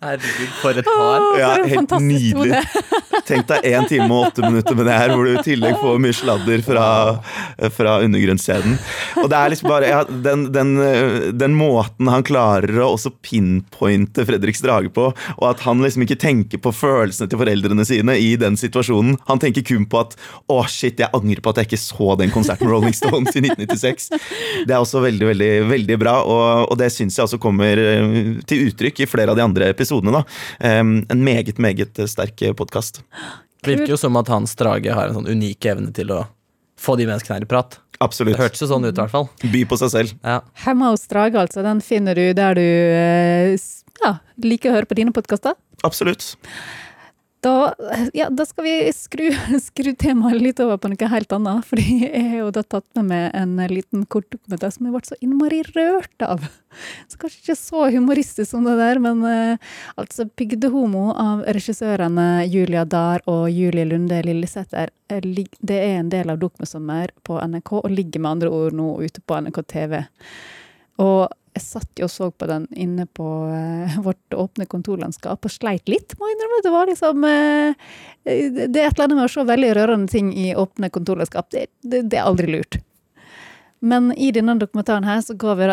Herregud, 0.01 0.49
for 0.61 0.77
et 0.77 0.85
par. 0.85 1.39
Ja, 1.39 1.63
helt 1.65 1.99
nydelig. 1.99 2.63
Tenk 3.27 3.47
deg 3.49 3.65
én 3.69 3.87
time 3.89 4.07
og 4.09 4.29
åtte 4.29 4.45
minutter 4.45 4.77
med 4.77 4.87
det 4.89 4.97
her, 4.97 5.13
hvor 5.13 5.27
du 5.27 5.33
i 5.33 5.43
tillegg 5.45 5.77
får 5.81 5.99
mye 6.03 6.15
sladder 6.15 6.63
fra, 6.65 6.87
fra 7.75 7.97
undergrunnsscenen. 8.05 8.77
Og 9.23 9.29
det 9.31 9.39
er 9.39 9.53
liksom 9.53 9.71
bare 9.71 9.91
ja, 9.91 10.01
den, 10.09 10.47
den, 10.55 10.73
den 11.39 11.57
måten 11.57 12.09
han 12.11 12.25
klarer 12.25 12.81
å 12.83 12.93
også 12.95 13.11
pinpointe 13.25 14.25
Fredrik 14.27 14.57
Strage 14.57 14.91
på, 14.93 15.09
og 15.37 15.45
at 15.49 15.63
han 15.65 15.83
liksom 15.83 16.05
ikke 16.05 16.19
tenker 16.19 16.61
på 16.61 16.73
følelsene 16.75 17.29
til 17.29 17.41
foreldrene 17.41 17.85
sine 17.87 18.15
i 18.19 18.33
den 18.39 18.57
situasjonen. 18.59 19.17
Han 19.29 19.41
tenker 19.41 19.65
kun 19.67 19.87
på 19.89 20.03
at 20.03 20.15
å 20.51 20.61
shit, 20.69 20.99
jeg 20.99 21.11
angrer 21.15 21.43
på 21.43 21.53
at 21.53 21.61
jeg 21.61 21.69
ikke 21.69 21.81
så 21.81 22.15
den 22.19 22.33
konserten 22.33 22.67
med 22.67 22.75
Rolling 22.75 22.97
Stones 22.97 23.35
i 23.35 23.43
1996. 23.43 24.09
Det 24.67 24.75
er 24.75 24.79
også 24.79 25.03
veldig, 25.03 25.29
veldig, 25.31 25.51
veldig 25.69 25.99
bra, 26.01 26.19
og, 26.25 26.69
og 26.69 26.79
det 26.81 26.91
syns 26.93 27.17
jeg 27.19 27.27
også 27.27 27.41
kommer 27.41 27.79
eh, 27.79 28.39
til 28.49 28.69
uttrykk 28.69 29.03
i 29.03 29.09
flere 29.09 29.33
av 29.33 29.39
de 29.39 29.45
andre 29.45 29.71
episodene. 29.73 30.19
da. 30.19 30.25
Um, 30.79 30.99
en 31.09 31.23
meget, 31.23 31.57
meget 31.61 31.99
sterk 32.09 32.43
podkast. 32.57 33.01
Virker 33.65 33.93
jo 33.93 33.99
som 33.99 34.15
at 34.19 34.29
Hans 34.31 34.55
Drage 34.59 34.93
har 34.95 35.09
en 35.09 35.19
sånn 35.19 35.29
unik 35.29 35.65
evne 35.71 35.93
til 35.95 36.13
å 36.15 36.23
få 36.79 36.95
de 36.99 37.07
menneskene 37.09 37.39
her 37.39 37.47
i 37.47 37.49
prat. 37.49 37.79
Absolutt. 37.99 38.37
Det 38.37 38.43
hørtes 38.45 38.63
jo 38.63 38.69
sånn 38.69 38.87
ut, 38.87 38.93
i 38.93 39.01
hvert 39.01 39.11
fall. 39.11 39.27
By 39.51 39.65
på 39.67 39.79
seg 39.81 39.91
selv. 39.91 40.13
Ja. 40.23 40.39
Hemma 40.63 40.93
hos 40.93 41.03
Drage, 41.11 41.41
altså, 41.41 41.63
den 41.65 41.81
finner 41.83 42.15
du 42.15 42.29
der 42.37 42.55
du 42.55 42.63
eh, 42.63 43.57
ja, 43.99 44.13
liker 44.39 44.71
å 44.71 44.77
høre 44.77 44.87
på 44.87 44.95
dine 45.01 45.11
podkaster. 45.15 45.57
Absolutt. 45.83 46.31
Da, 47.39 47.73
ja, 48.13 48.25
da 48.29 48.43
skal 48.45 48.65
vi 48.65 48.73
skru, 48.91 49.29
skru 49.63 49.93
temaet 49.95 50.41
litt 50.41 50.59
over 50.59 50.79
på 50.81 50.89
noe 50.91 51.09
helt 51.13 51.31
annet. 51.35 51.63
Fordi 51.69 51.85
jeg 52.03 52.23
har 52.33 52.41
jo 52.41 52.49
da 52.57 52.63
tatt 52.67 52.87
med 52.99 53.07
meg 53.13 53.37
en 53.39 53.53
liten 53.71 54.03
kortdokumentar 54.11 54.73
som 54.75 54.89
jeg 54.89 54.95
ble 54.95 55.01
så 55.07 55.17
innmari 55.23 55.61
rørt 55.71 56.25
av. 56.25 56.43
Så 57.07 57.21
kanskje 57.21 57.39
ikke 57.41 57.57
så 57.61 57.87
humoristisk 57.95 58.51
som 58.51 58.67
det 58.67 58.75
der, 58.81 58.99
men 59.01 59.23
eh, 59.25 59.71
altså 59.95 60.27
'Bygdehomo' 60.27 61.15
av 61.15 61.47
regissørene 61.47 62.45
Julia 62.51 62.83
Dahr 62.85 63.23
og 63.25 63.47
Julie 63.49 63.87
Lunde 63.87 64.19
Lillesæter. 64.27 64.91
eh, 65.09 65.21
Det 65.23 65.79
er 65.79 65.99
en 65.99 66.11
del 66.11 66.29
av 66.29 66.39
Dokumentsommer 66.43 67.15
på 67.23 67.39
NRK, 67.39 67.73
og 67.83 67.89
ligger 67.89 68.19
med 68.19 68.31
andre 68.31 68.49
ord 68.49 68.73
nå 68.73 68.99
ute 68.99 69.23
på 69.25 69.39
NRK 69.39 69.63
TV. 69.63 70.03
Og 70.99 71.31
jeg 71.59 71.65
satt 71.67 72.01
jo 72.01 72.07
og 72.07 72.13
så 72.13 72.29
på 72.31 72.47
den 72.49 72.65
inne 72.71 73.05
på 73.05 73.27
uh, 73.51 73.99
vårt 74.07 74.35
åpne 74.35 74.67
kontorlandskap 74.71 75.45
og 75.45 75.53
sleit 75.53 75.89
litt, 75.91 76.15
må 76.17 76.29
jeg 76.29 76.37
innrømme. 76.37 76.61
Det 76.65 76.73
var 76.73 76.91
liksom 76.91 77.25
uh, 77.27 77.87
Det 78.25 78.67
er 78.67 78.89
et 78.89 78.93
eller 78.95 79.07
annet 79.07 79.19
med 79.19 79.27
å 79.27 79.33
se 79.33 79.47
veldig 79.53 79.73
rørende 79.77 80.11
ting 80.11 80.31
i 80.33 80.51
åpne 80.57 80.91
kontorlandskap. 80.93 81.51
Det, 81.53 81.67
det, 81.83 82.07
det 82.11 82.21
er 82.21 82.29
aldri 82.29 82.49
lurt. 82.51 82.81
Men 83.79 84.11
i 84.19 84.31
denne 84.35 84.57
dokumentaren 84.59 85.07
her 85.07 85.21
så 85.23 85.33
går 85.39 85.55
vi 85.55 85.69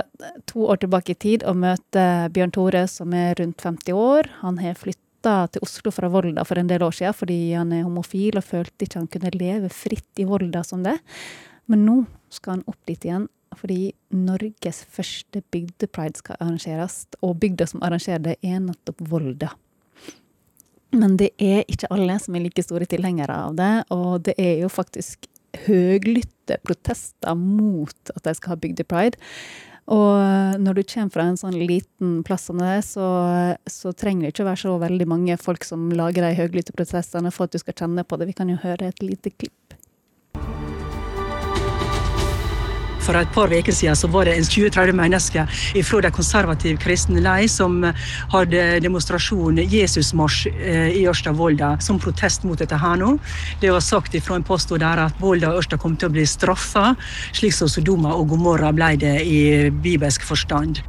to 0.47 0.69
år 0.71 0.79
tilbake 0.83 1.17
i 1.17 1.19
tid 1.19 1.47
og 1.47 1.59
møter 1.59 2.31
Bjørn 2.31 2.55
Tore, 2.55 2.85
som 2.91 3.15
er 3.17 3.35
rundt 3.41 3.65
50 3.67 3.99
år. 3.99 4.31
Han 4.45 4.61
har 4.63 4.79
flytta 4.79 5.37
til 5.51 5.65
Oslo 5.67 5.91
fra 5.91 6.11
Volda 6.13 6.45
for 6.47 6.61
en 6.61 6.71
del 6.71 6.85
år 6.87 6.95
siden 6.95 7.17
fordi 7.19 7.41
han 7.57 7.73
er 7.75 7.83
homofil 7.83 8.39
og 8.39 8.47
følte 8.47 8.87
ikke 8.87 9.01
han 9.01 9.11
kunne 9.11 9.35
leve 9.35 9.73
fritt 9.75 10.23
i 10.23 10.29
Volda 10.29 10.63
som 10.67 10.87
det. 10.87 10.95
Men 11.67 11.83
nå 11.89 11.97
skal 12.31 12.59
han 12.59 12.69
opp 12.71 12.79
dit 12.87 13.09
igjen 13.09 13.27
fordi 13.57 13.93
Norges 14.15 14.83
første 14.93 15.43
bygdepride 15.55 16.21
skal 16.21 16.41
arrangeres, 16.41 17.05
og 17.23 17.39
bygda 17.43 17.69
som 17.71 17.85
arrangerer 17.87 18.25
det, 18.25 18.37
er 18.45 18.61
nettopp 18.65 19.01
Volda. 19.11 19.53
Men 20.97 21.17
det 21.21 21.33
er 21.43 21.65
ikke 21.69 21.91
alle 21.93 22.19
som 22.23 22.37
er 22.37 22.47
like 22.47 22.63
store 22.65 22.89
tilhengere 22.89 23.35
av 23.49 23.57
det, 23.59 23.73
og 23.93 24.27
det 24.29 24.37
er 24.41 24.61
jo 24.63 24.73
faktisk 24.73 25.29
høglytte 25.67 26.59
protester 26.65 27.37
mot 27.39 28.13
at 28.13 28.23
de 28.25 28.35
skal 28.37 28.55
ha 28.55 28.61
bygdepride. 28.61 29.21
Og 29.87 30.59
når 30.59 30.81
du 30.81 30.83
kommer 30.83 31.15
fra 31.15 31.25
en 31.31 31.39
sånn 31.39 31.55
liten 31.61 32.19
plass 32.27 32.49
som 32.49 32.59
det, 32.59 32.81
så, 32.89 33.07
så 33.71 33.93
trenger 33.95 34.27
det 34.27 34.33
ikke 34.35 34.49
være 34.49 34.63
så 34.65 34.73
veldig 34.83 35.07
mange 35.07 35.37
folk 35.39 35.67
som 35.67 35.87
lager 35.95 36.27
de 36.27 36.33
høglytte 36.41 36.75
protestene 36.75 37.31
for 37.35 37.47
at 37.47 37.55
du 37.55 37.63
skal 37.63 37.77
kjenne 37.79 38.03
på 38.03 38.19
det. 38.19 38.27
Vi 38.33 38.37
kan 38.41 38.51
jo 38.51 38.59
høre 38.65 38.91
et 38.91 39.05
lite 39.05 39.31
klipp. 39.31 39.55
For 43.07 43.15
et 43.15 43.31
par 43.31 43.53
uker 43.55 43.71
siden 43.71 43.95
så 43.95 44.09
var 44.11 44.27
det 44.27 44.35
en 44.35 44.47
20-30 44.47 44.97
mennesker 44.99 45.59
fra 45.87 46.01
de 46.03 46.11
konservative 46.11 46.81
kristne 46.83 47.23
leir 47.23 47.47
som 47.51 47.79
hadde 48.33 48.65
demonstrasjon 48.83 49.61
Jesusmarsj 49.63 50.49
eh, 50.51 50.89
i 50.99 51.05
Ørsta-Volda 51.07 51.77
som 51.87 52.01
protest 52.03 52.43
mot 52.49 52.59
dette 52.59 52.81
her 52.83 52.99
nå. 52.99 53.13
Det 53.63 53.71
var 53.71 53.85
sagt 53.85 54.19
fra 54.27 54.41
en 54.41 54.47
pastor 54.47 54.83
der 54.83 55.05
at 55.07 55.23
Volda 55.23 55.53
og 55.53 55.63
Ørsta 55.63 55.79
kom 55.79 55.95
til 55.95 56.11
å 56.11 56.17
bli 56.19 56.27
straffa, 56.27 56.97
slik 57.37 57.55
som 57.55 57.71
Sodoma 57.71 58.17
og 58.19 58.35
Gomorra 58.35 58.75
ble 58.75 58.97
det 58.99 59.17
i 59.23 59.41
bibelsk 59.71 60.27
forstand. 60.27 60.83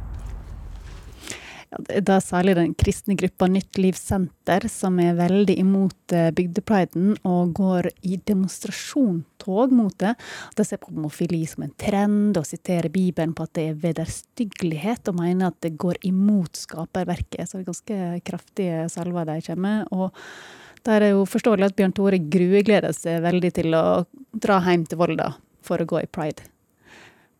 Da 1.68 2.16
særlig 2.24 2.54
den 2.56 2.70
kristne 2.78 3.12
gruppa 3.18 3.44
Nytt 3.50 3.76
Liv 3.76 3.96
Senter 3.98 4.64
som 4.72 4.96
er 5.04 5.18
veldig 5.18 5.58
imot 5.60 6.14
eh, 6.16 6.30
bygdepriden 6.32 7.18
og 7.28 7.52
går 7.58 7.90
i 8.08 8.16
demonstrasjontog 8.30 9.74
mot 9.76 9.92
det. 10.00 10.14
De 10.56 10.64
ser 10.64 10.80
på 10.80 10.94
homofili 10.94 11.42
som 11.50 11.66
en 11.66 11.74
trend 11.76 12.40
og 12.40 12.48
siterer 12.48 12.88
Bibelen 12.92 13.36
på 13.36 13.44
at 13.44 13.52
det 13.58 13.66
er 13.68 13.82
vederstyggelighet, 13.84 15.12
og 15.12 15.20
mener 15.20 15.52
at 15.52 15.60
det 15.64 15.76
går 15.76 16.00
imot 16.08 16.56
skaperverket. 16.56 17.44
Så 17.44 17.58
det 17.58 17.66
er 17.66 17.68
ganske 17.68 18.00
kraftige 18.30 18.82
salver 18.94 19.28
de 19.28 19.40
kommer 19.50 19.68
med. 19.68 19.92
Og 19.92 20.84
da 20.88 20.96
er 20.96 21.10
jo 21.12 21.28
forståelig 21.28 21.68
at 21.68 21.76
Bjørn 21.76 21.96
Tore 21.96 22.22
gruegleder 22.32 22.96
seg 22.96 23.20
veldig 23.28 23.56
til 23.60 23.76
å 23.76 23.86
dra 24.32 24.62
hjem 24.64 24.88
til 24.88 25.04
Volda 25.04 25.34
for 25.60 25.84
å 25.84 25.88
gå 25.88 26.00
i 26.00 26.08
pride. 26.08 26.48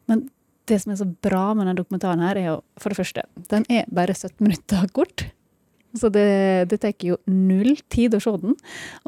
Men 0.08 0.28
det 0.68 0.80
som 0.82 0.92
er 0.92 1.00
så 1.00 1.08
bra 1.24 1.50
med 1.54 1.66
denne 1.66 1.78
dokumentaren, 1.78 2.22
her, 2.24 2.38
er 2.38 2.50
jo 2.52 2.56
for 2.80 2.92
det 2.92 3.00
første 3.00 3.24
Den 3.50 3.66
er 3.72 3.88
bare 3.94 4.14
17 4.14 4.36
minutter 4.44 4.88
kort. 4.94 5.26
Så 5.96 6.10
det, 6.12 6.68
det 6.68 6.80
tar 6.82 6.92
jo 7.00 7.16
null 7.30 7.78
tid 7.88 8.12
å 8.16 8.20
se 8.20 8.32
den. 8.42 8.56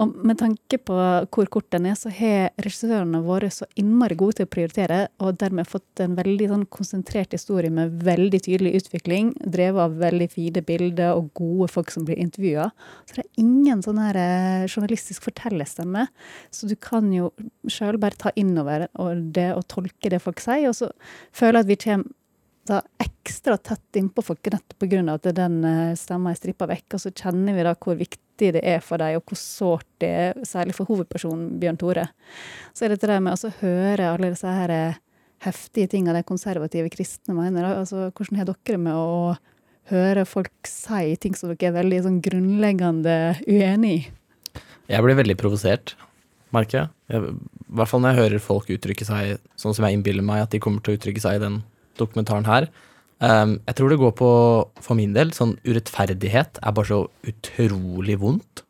Og 0.01 0.15
med 0.25 0.39
tanke 0.41 0.79
på 0.81 0.97
hvor 0.97 1.51
kort 1.53 1.69
den 1.75 1.89
er, 1.91 1.97
så 1.99 2.13
har 2.15 2.55
regissørene 2.63 3.21
vært 3.27 3.53
så 3.59 3.69
innmari 3.79 4.17
gode 4.19 4.39
til 4.39 4.49
å 4.49 4.53
prioritere, 4.53 5.01
og 5.21 5.37
dermed 5.43 5.69
fått 5.69 6.01
en 6.01 6.17
veldig 6.17 6.49
sånn 6.53 6.67
konsentrert 6.73 7.37
historie 7.37 7.73
med 7.75 7.99
veldig 8.07 8.41
tydelig 8.47 8.79
utvikling, 8.81 9.35
drevet 9.45 9.85
av 9.85 9.99
veldig 10.01 10.31
fine 10.33 10.65
bilder 10.67 11.19
og 11.19 11.29
gode 11.37 11.69
folk 11.73 11.93
som 11.93 12.07
blir 12.09 12.21
intervjua. 12.23 12.71
Så 13.05 13.19
det 13.19 13.27
er 13.27 13.45
ingen 13.45 13.85
sånn 13.85 14.01
her 14.01 14.21
eh, 14.21 14.69
journalistisk 14.71 15.29
fortellerstemme. 15.29 16.07
Så 16.55 16.71
du 16.71 16.77
kan 16.81 17.13
jo 17.13 17.29
sjøl 17.69 18.01
bare 18.01 18.19
ta 18.21 18.33
innover 18.41 18.89
det 19.37 19.51
og 19.53 19.67
tolke 19.69 20.13
det 20.13 20.23
folk 20.25 20.41
sier, 20.41 20.71
og 20.71 20.79
så 20.81 20.91
føle 21.37 21.61
at 21.61 21.69
vi 21.69 21.79
kommer 21.81 22.09
da 22.71 22.81
ekstra 23.03 23.57
tett 23.59 23.99
innpå 23.99 24.23
folk 24.25 24.47
nettopp 24.53 24.79
pga. 24.85 25.03
at 25.15 25.29
den 25.37 25.61
eh, 25.65 25.95
stemma 25.99 26.33
er 26.33 26.39
strippa 26.39 26.69
vekk. 26.71 26.97
Og 26.97 27.03
så 27.05 27.13
kjenner 27.13 27.57
vi 27.57 27.67
da 27.67 27.75
hvor 27.75 27.99
viktig 27.99 28.53
det 28.57 28.63
er 28.65 28.81
for 28.85 29.03
dem, 29.03 29.19
og 29.19 29.27
hvor 29.29 29.39
sårt 29.39 29.89
det 30.01 30.11
er, 30.23 30.43
særlig 30.49 30.75
for 30.79 30.89
hovedpersonen 30.89 31.59
Bjørn 31.61 31.79
Tore. 31.81 32.09
Så 32.73 32.87
er 32.87 32.95
det 32.95 33.03
det 33.05 33.21
med 33.21 33.37
å 33.37 33.55
høre 33.61 34.13
alle 34.15 34.33
disse 34.33 34.55
her 34.61 34.75
eh, 34.75 35.01
heftige 35.45 35.91
tingene 35.95 36.21
de 36.21 36.27
konservative 36.27 36.91
kristne 36.93 37.37
mener. 37.37 37.69
Altså, 37.73 38.11
hvordan 38.11 38.41
har 38.41 38.51
dere 38.51 38.81
med 38.81 38.97
å 38.97 39.35
høre 39.91 40.27
folk 40.29 40.69
si 40.69 41.17
ting 41.21 41.35
som 41.37 41.51
dere 41.51 41.73
er 41.73 41.79
veldig 41.81 42.05
sånn 42.07 42.21
grunnleggende 42.25 43.17
uenig 43.49 43.95
i? 43.97 44.01
Jeg 44.91 45.07
blir 45.07 45.19
veldig 45.19 45.37
provosert, 45.39 45.95
merker 46.55 46.83
jeg. 46.83 46.93
jeg. 47.13 47.35
I 47.71 47.79
hvert 47.79 47.91
fall 47.91 48.03
når 48.03 48.13
jeg 48.13 48.25
hører 48.25 48.43
folk 48.43 48.73
uttrykke 48.75 49.07
seg 49.07 49.37
sånn 49.59 49.77
som 49.77 49.87
jeg 49.87 49.97
innbiller 49.97 50.27
meg 50.27 50.45
at 50.45 50.55
de 50.55 50.61
kommer 50.63 50.83
til 50.83 50.95
å 50.95 50.99
uttrykke 50.99 51.23
seg 51.23 51.39
i 51.39 51.45
den 51.45 51.61
dokumentaren 52.01 52.49
her. 52.49 52.69
Um, 53.21 53.59
jeg 53.69 53.77
tror 53.77 53.93
det 53.93 54.01
går 54.01 54.13
på, 54.17 54.31
for 54.81 54.97
min 54.97 55.13
del, 55.17 55.35
sånn 55.37 55.59
urettferdighet 55.69 56.61
er 56.65 56.77
bare 56.77 56.89
så 56.89 57.01
utrolig 57.29 58.17
vondt. 58.23 58.65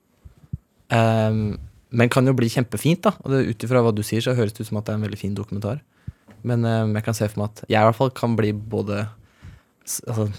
Um, 0.91 1.55
men 1.95 2.11
kan 2.11 2.27
jo 2.27 2.35
bli 2.39 2.51
kjempefint, 2.51 3.05
da. 3.07 3.15
Og 3.23 3.51
ut 3.51 3.67
ifra 3.67 3.83
hva 3.85 3.95
du 3.95 4.03
sier, 4.07 4.23
så 4.25 4.35
høres 4.39 4.55
det 4.55 4.65
ut 4.65 4.71
som 4.71 4.81
at 4.81 4.89
det 4.89 4.95
er 4.95 5.01
en 5.01 5.07
veldig 5.07 5.21
fin 5.21 5.37
dokumentar. 5.39 5.81
Men 6.47 6.65
um, 6.67 6.95
jeg 6.97 7.07
kan 7.07 7.17
se 7.17 7.29
for 7.31 7.43
meg 7.43 7.53
at 7.53 7.65
jeg 7.69 7.79
i 7.79 7.89
hvert 7.89 7.99
fall 7.99 8.13
kan 8.17 8.37
bli 8.39 8.53
både 8.55 9.05
altså, 10.09 10.31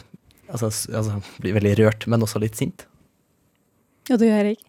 altså, 0.50 0.72
altså, 0.92 1.20
bli 1.44 1.54
veldig 1.56 1.76
rørt, 1.84 2.08
men 2.12 2.24
også 2.26 2.42
litt 2.44 2.60
sint. 2.60 2.88
Og 4.10 4.20
du, 4.20 4.26
Erik? 4.28 4.64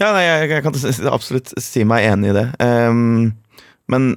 Ja, 0.00 0.10
nei, 0.10 0.24
jeg, 0.26 0.50
jeg, 0.50 0.64
kan 0.64 1.12
absolutt 1.12 1.52
si 1.62 1.84
meg 1.88 2.08
enig 2.10 2.32
i 2.32 2.36
det. 2.36 2.48
Um, 2.60 3.32
men 3.92 4.12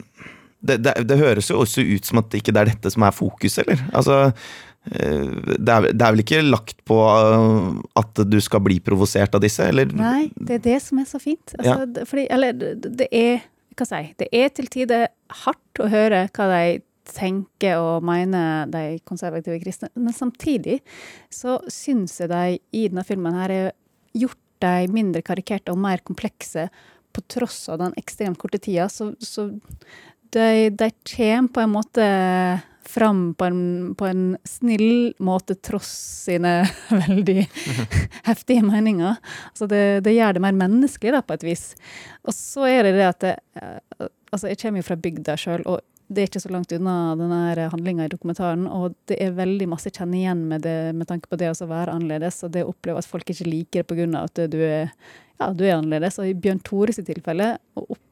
det, 0.67 0.78
det, 0.86 0.93
det, 1.10 1.17
høres 1.19 1.49
jo 1.51 1.60
også 1.63 1.84
ut 1.86 2.08
som 2.08 2.21
at 2.21 2.32
det 2.32 2.41
ikke 2.41 2.56
er 2.56 2.71
dette 2.71 2.91
som 2.93 3.06
er 3.08 3.15
fokus, 3.15 3.58
eller? 3.63 3.82
Altså, 3.95 4.19
eh, 4.91 5.28
det 5.58 5.75
er, 5.75 5.89
det 5.91 5.99
er, 5.99 6.15
vel 6.15 6.23
ikke 6.23 6.41
lagt 6.45 6.82
på 6.88 6.99
eh, 7.10 7.69
at 8.01 8.23
du 8.30 8.39
skal 8.43 8.63
bli 8.65 8.80
provosert 8.84 9.38
av 9.38 9.43
disse, 9.45 9.67
eller? 9.71 9.91
Nei, 9.95 10.30
det 10.36 10.60
er 10.60 10.65
det 10.69 10.80
som 10.86 11.01
er 11.01 11.10
så 11.10 11.21
fint. 11.21 11.56
Altså, 11.60 11.78
ja. 11.86 12.08
fordi, 12.10 12.28
eller 12.38 12.58
det 12.86 13.10
er 13.12 13.45
Hva 13.75 13.84
si? 13.89 14.04
Det 14.15 14.30
er 14.32 14.51
til 14.56 14.69
tider 14.71 15.10
hardt 15.43 15.80
å 15.84 15.89
høre 15.91 16.21
hva 16.32 16.45
de 16.47 16.78
tenker 17.12 17.78
og 17.78 18.06
mener, 18.08 18.69
de 18.71 18.97
konservative 19.06 19.60
kristne, 19.62 19.91
men 19.99 20.15
samtidig 20.15 20.80
så 21.34 21.60
syns 21.71 22.15
jeg 22.21 22.32
de 22.32 22.56
i 22.56 22.86
denne 22.88 23.04
filmen 23.06 23.36
her 23.36 23.54
er 23.54 23.67
gjort 24.15 24.39
de 24.63 24.88
mindre 24.95 25.21
karikerte 25.25 25.73
og 25.73 25.82
mer 25.84 26.01
komplekse 26.08 26.69
på 27.15 27.23
tross 27.32 27.69
av 27.71 27.80
den 27.80 27.95
ekstremt 27.99 28.39
korte 28.41 28.60
tida. 28.60 28.89
Så, 28.91 29.13
så 29.19 29.49
de, 30.35 30.69
de 30.75 30.91
kommer 31.15 31.53
på 31.55 31.63
en 31.63 31.73
måte 31.73 32.07
fram 32.95 33.33
på 33.33 33.45
en, 33.45 33.95
på 33.97 34.05
en 34.05 34.37
snill 34.43 35.13
måte, 35.19 35.55
tross 35.55 35.89
sine 36.25 36.53
veldig 37.07 37.47
heftige 38.29 38.63
meninger. 38.65 39.17
Altså 39.49 39.67
det, 39.67 39.81
det, 40.05 40.13
gjør 40.15 40.37
det 40.37 40.43
mer 40.45 40.55
menneskelig, 40.55 41.15
da, 41.17 41.23
på 41.25 41.35
et 41.35 41.43
vis. 41.47 41.65
Og 42.23 42.35
så 42.35 42.69
er 42.69 42.87
det 42.87 42.95
det 42.99 43.09
at 43.09 43.25
det, 43.25 43.35
eh, 43.61 44.07
Altså, 44.35 44.49
jeg 44.49 44.57
kommer 44.59 44.81
jo 44.81 44.83
fra 44.83 44.95
bygda 44.99 45.33
sjøl, 45.39 45.61
og 45.71 45.77
det 46.11 46.19
er 46.19 46.27
ikke 46.27 46.41
så 46.43 46.49
langt 46.51 46.73
unna 46.75 47.13
denne 47.15 47.67
handlinga 47.71 48.03
i 48.03 48.11
dokumentaren. 48.11 48.65
Og 48.67 48.97
det 49.07 49.15
er 49.23 49.37
veldig 49.37 49.67
masse 49.71 49.87
jeg 49.87 49.95
kjenner 49.95 50.17
igjen 50.17 50.41
med 50.49 50.65
det 50.65 50.91
med 50.97 51.07
tanke 51.07 51.29
på 51.31 51.39
det 51.39 51.53
å 51.53 51.67
være 51.69 51.93
annerledes, 51.93 52.41
og 52.43 52.51
det 52.51 52.65
å 52.65 52.73
oppleve 52.73 52.99
at 52.99 53.07
folk 53.07 53.31
ikke 53.31 53.47
liker 53.47 53.85
det 53.85 53.87
pga. 53.87 54.25
at 54.25 54.41
du 54.51 54.57
er, 54.65 54.91
ja, 55.39 55.47
du 55.55 55.63
er 55.63 55.77
annerledes. 55.77 56.19
Og 56.19 56.27
i 56.27 56.35
Bjørn 56.35 56.59
Tores 56.67 56.99
tilfelle, 56.99 57.53
å 57.79 57.85
oppleve 57.85 58.04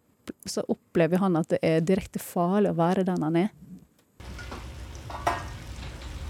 så 0.46 0.64
opplever 0.68 1.20
han 1.24 1.36
at 1.40 1.50
det 1.56 1.60
er 1.66 1.84
direkte 1.84 2.22
farlig 2.22 2.72
å 2.72 2.78
være 2.78 3.06
den 3.08 3.26
han 3.26 3.40
er. 3.46 3.50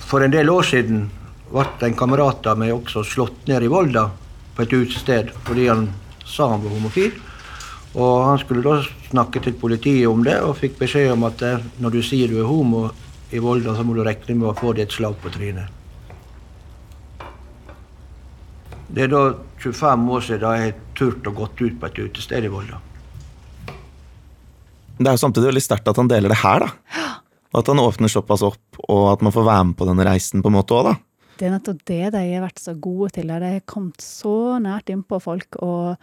For 0.07 0.23
en 0.23 0.33
del 0.33 0.49
år 0.53 0.65
siden 0.67 1.07
ble 1.53 1.87
en 1.87 1.97
kamerat 1.97 2.45
av 2.49 2.57
meg 2.61 2.73
også 2.73 3.03
slått 3.05 3.47
ned 3.49 3.65
i 3.65 3.69
Volda 3.71 4.07
på 4.55 4.65
et 4.65 4.73
utested 4.73 5.31
fordi 5.45 5.67
han 5.69 5.87
sa 6.25 6.49
han 6.51 6.63
var 6.63 6.73
homofil. 6.73 7.13
Og 7.93 8.25
Han 8.25 8.39
skulle 8.41 8.63
da 8.65 8.79
snakke 8.81 9.39
til 9.43 9.53
politiet 9.53 10.07
om 10.09 10.23
det, 10.25 10.39
og 10.41 10.57
fikk 10.57 10.79
beskjed 10.79 11.11
om 11.13 11.27
at 11.27 11.41
eh, 11.45 11.61
når 11.77 11.91
du 11.93 12.01
sier 12.01 12.31
du 12.31 12.39
er 12.39 12.49
homo 12.49 12.87
i 13.29 13.41
Volda, 13.41 13.75
så 13.75 13.83
må 13.85 13.93
du 13.93 14.01
regne 14.01 14.37
med 14.39 14.49
å 14.49 14.55
få 14.57 14.73
deg 14.73 14.87
et 14.87 14.95
slag 14.95 15.19
på 15.21 15.29
trynet. 15.29 15.69
Det 18.93 19.05
er 19.05 19.13
da 19.13 19.21
25 19.61 20.09
år 20.13 20.25
siden 20.25 20.57
jeg 20.57 20.65
har 20.65 20.81
turt 20.97 21.29
å 21.29 21.37
gått 21.37 21.61
ut 21.61 21.77
på 21.79 21.89
et 21.89 22.01
utested 22.01 22.45
i 22.45 22.51
Volda. 22.53 22.81
Det 24.97 25.09
er 25.09 25.15
jo 25.15 25.21
samtidig 25.23 25.49
veldig 25.49 25.63
sterkt 25.63 25.89
at 25.89 25.99
han 25.99 26.09
deler 26.11 26.33
det 26.33 26.41
her, 26.43 26.67
da. 26.67 27.07
Og 27.53 27.61
at 27.61 27.69
han 27.69 27.81
åpner 27.81 28.09
såpass 28.09 28.43
opp, 28.45 28.81
og 28.89 29.07
at 29.11 29.23
man 29.25 29.33
får 29.33 29.45
være 29.45 29.65
med 29.69 29.77
på 29.77 29.87
denne 29.89 30.05
reisen 30.07 30.41
på 30.41 30.49
en 30.49 30.57
måte 30.57 30.77
òg, 30.77 30.91
da. 30.91 30.93
Det 31.37 31.47
er 31.47 31.55
nettopp 31.55 31.79
det 31.89 32.03
de 32.13 32.21
har 32.21 32.43
vært 32.43 32.61
så 32.61 32.75
gode 32.77 33.09
til. 33.15 33.29
De 33.29 33.49
har 33.55 33.65
kommet 33.69 34.05
så 34.05 34.59
nært 34.61 34.91
innpå 34.93 35.17
folk, 35.21 35.57
og 35.65 35.97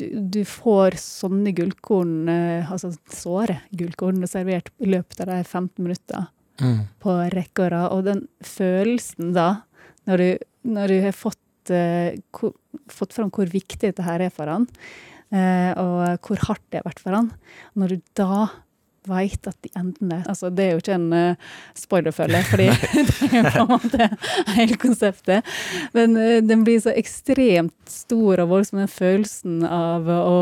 du, 0.00 0.04
du 0.34 0.42
får 0.48 0.98
sånne 1.00 1.54
gullkorn, 1.56 2.16
eh, 2.28 2.72
altså 2.72 2.92
såre 3.12 3.60
gullkorn, 3.76 4.24
servert 4.28 4.68
i 4.82 4.90
løpet 4.92 5.24
av 5.24 5.30
de 5.30 5.38
15 5.44 5.70
minutter 5.80 6.26
mm. 6.60 6.82
på 7.04 7.16
rekke 7.36 7.64
og 7.64 7.72
rad. 7.76 7.88
Og 7.96 8.04
den 8.10 8.22
følelsen 8.44 9.32
da, 9.36 9.48
når 10.10 10.20
du, 10.20 10.28
når 10.76 10.92
du 10.92 10.98
har 11.06 11.16
fått, 11.16 11.72
uh, 11.72 12.50
fått 12.92 13.16
fram 13.16 13.32
hvor 13.32 13.48
viktig 13.48 13.86
dette 13.86 14.04
her 14.04 14.26
er 14.26 14.34
for 14.34 14.52
han, 14.52 14.68
Eh, 14.68 15.13
og 15.34 16.28
hvor 16.28 16.42
hardt 16.46 16.62
det 16.70 16.78
har 16.78 16.86
vært 16.86 17.02
for 17.02 17.16
han. 17.16 17.32
Når 17.74 17.94
du 17.94 18.02
da 18.18 18.36
veit 19.08 19.48
at 19.48 19.56
de 19.64 19.70
enden 19.76 20.12
altså 20.16 20.50
Det 20.52 20.64
er 20.64 20.70
jo 20.72 20.82
ikke 20.82 20.96
en 20.96 21.08
uh, 21.12 21.50
spoilerfølge, 21.76 22.40
fordi 22.50 22.68
det 22.70 23.40
er 23.40 23.50
på 23.50 23.64
en 23.64 23.72
måte 23.72 24.08
hele 24.56 24.78
konseptet. 24.80 25.54
Men 25.96 26.16
uh, 26.18 26.38
den 26.44 26.64
blir 26.66 26.80
så 26.82 26.94
ekstremt 26.96 27.74
stor 27.90 28.44
og 28.44 28.50
voldsom, 28.52 28.80
den 28.82 28.90
følelsen 28.92 29.62
av 29.68 30.08
å 30.08 30.38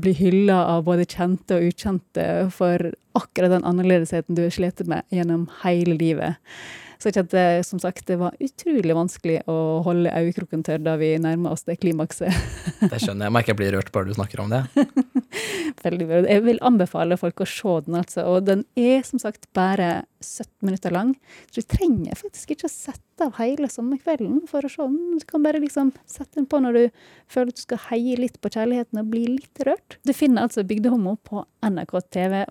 bli 0.00 0.14
hylla 0.18 0.62
av 0.76 0.84
både 0.88 1.08
kjente 1.08 1.58
og 1.58 1.72
ukjente 1.72 2.28
for 2.54 2.92
akkurat 3.18 3.52
den 3.52 3.66
annerledesheten 3.68 4.36
du 4.36 4.46
har 4.46 4.54
slitt 4.54 4.84
med 4.88 5.04
gjennom 5.12 5.48
hele 5.62 5.96
livet. 6.00 6.40
Så 7.02 7.10
jeg 7.10 7.16
kjente 7.16 7.42
som 7.66 7.80
sagt 7.82 8.04
det 8.06 8.14
var 8.20 8.36
utrolig 8.38 8.94
vanskelig 8.94 9.40
å 9.50 9.56
holde 9.82 10.12
øyekroken 10.14 10.60
tørr 10.62 10.84
da 10.84 10.92
vi 11.00 11.16
nærma 11.18 11.50
oss 11.50 11.64
det 11.66 11.80
klimakset. 11.82 12.30
det 12.92 13.00
skjønner 13.02 13.24
jeg. 13.24 13.26
Jeg 13.26 13.34
merker 13.34 13.50
jeg 13.50 13.58
blir 13.58 13.74
rørt 13.74 13.90
bare 13.90 14.06
du 14.06 14.14
snakker 14.14 14.42
om 14.44 14.52
det. 14.52 14.60
Veldig 15.82 16.06
bra. 16.06 16.20
Jeg 16.30 16.44
vil 16.46 16.62
anbefale 16.62 17.18
folk 17.18 17.42
å 17.42 17.48
se 17.48 17.74
den, 17.88 17.96
altså. 17.98 18.28
Og 18.30 18.46
den 18.46 18.62
er 18.78 19.02
som 19.08 19.18
sagt 19.18 19.48
bare 19.58 20.04
17 20.22 20.46
minutter 20.62 20.94
lang. 20.94 21.10
Så 21.50 21.64
du 21.64 21.72
trenger 21.74 22.20
faktisk 22.20 22.54
ikke 22.54 22.70
å 22.70 22.72
sette 22.76 23.26
av 23.26 23.34
hele 23.40 23.66
sommerkvelden 23.72 24.44
for 24.50 24.62
å 24.62 24.70
se 24.70 24.86
den. 24.86 25.18
Du 25.18 25.26
kan 25.26 25.42
bare 25.42 25.62
liksom 25.64 25.90
sette 26.06 26.38
den 26.38 26.46
på 26.46 26.62
når 26.62 26.78
du 26.78 27.04
føler 27.26 27.50
at 27.50 27.58
du 27.58 27.64
skal 27.64 27.82
heie 27.88 28.14
litt 28.20 28.38
på 28.38 28.54
kjærligheten 28.54 29.02
og 29.02 29.10
bli 29.10 29.24
litt 29.40 29.66
rørt. 29.66 29.98
Du 30.06 30.14
finner 30.14 30.46
altså 30.46 30.62
Bygdehomo 30.62 31.18
på 31.26 31.42
NRK 31.66 31.98
TV. 32.14 32.44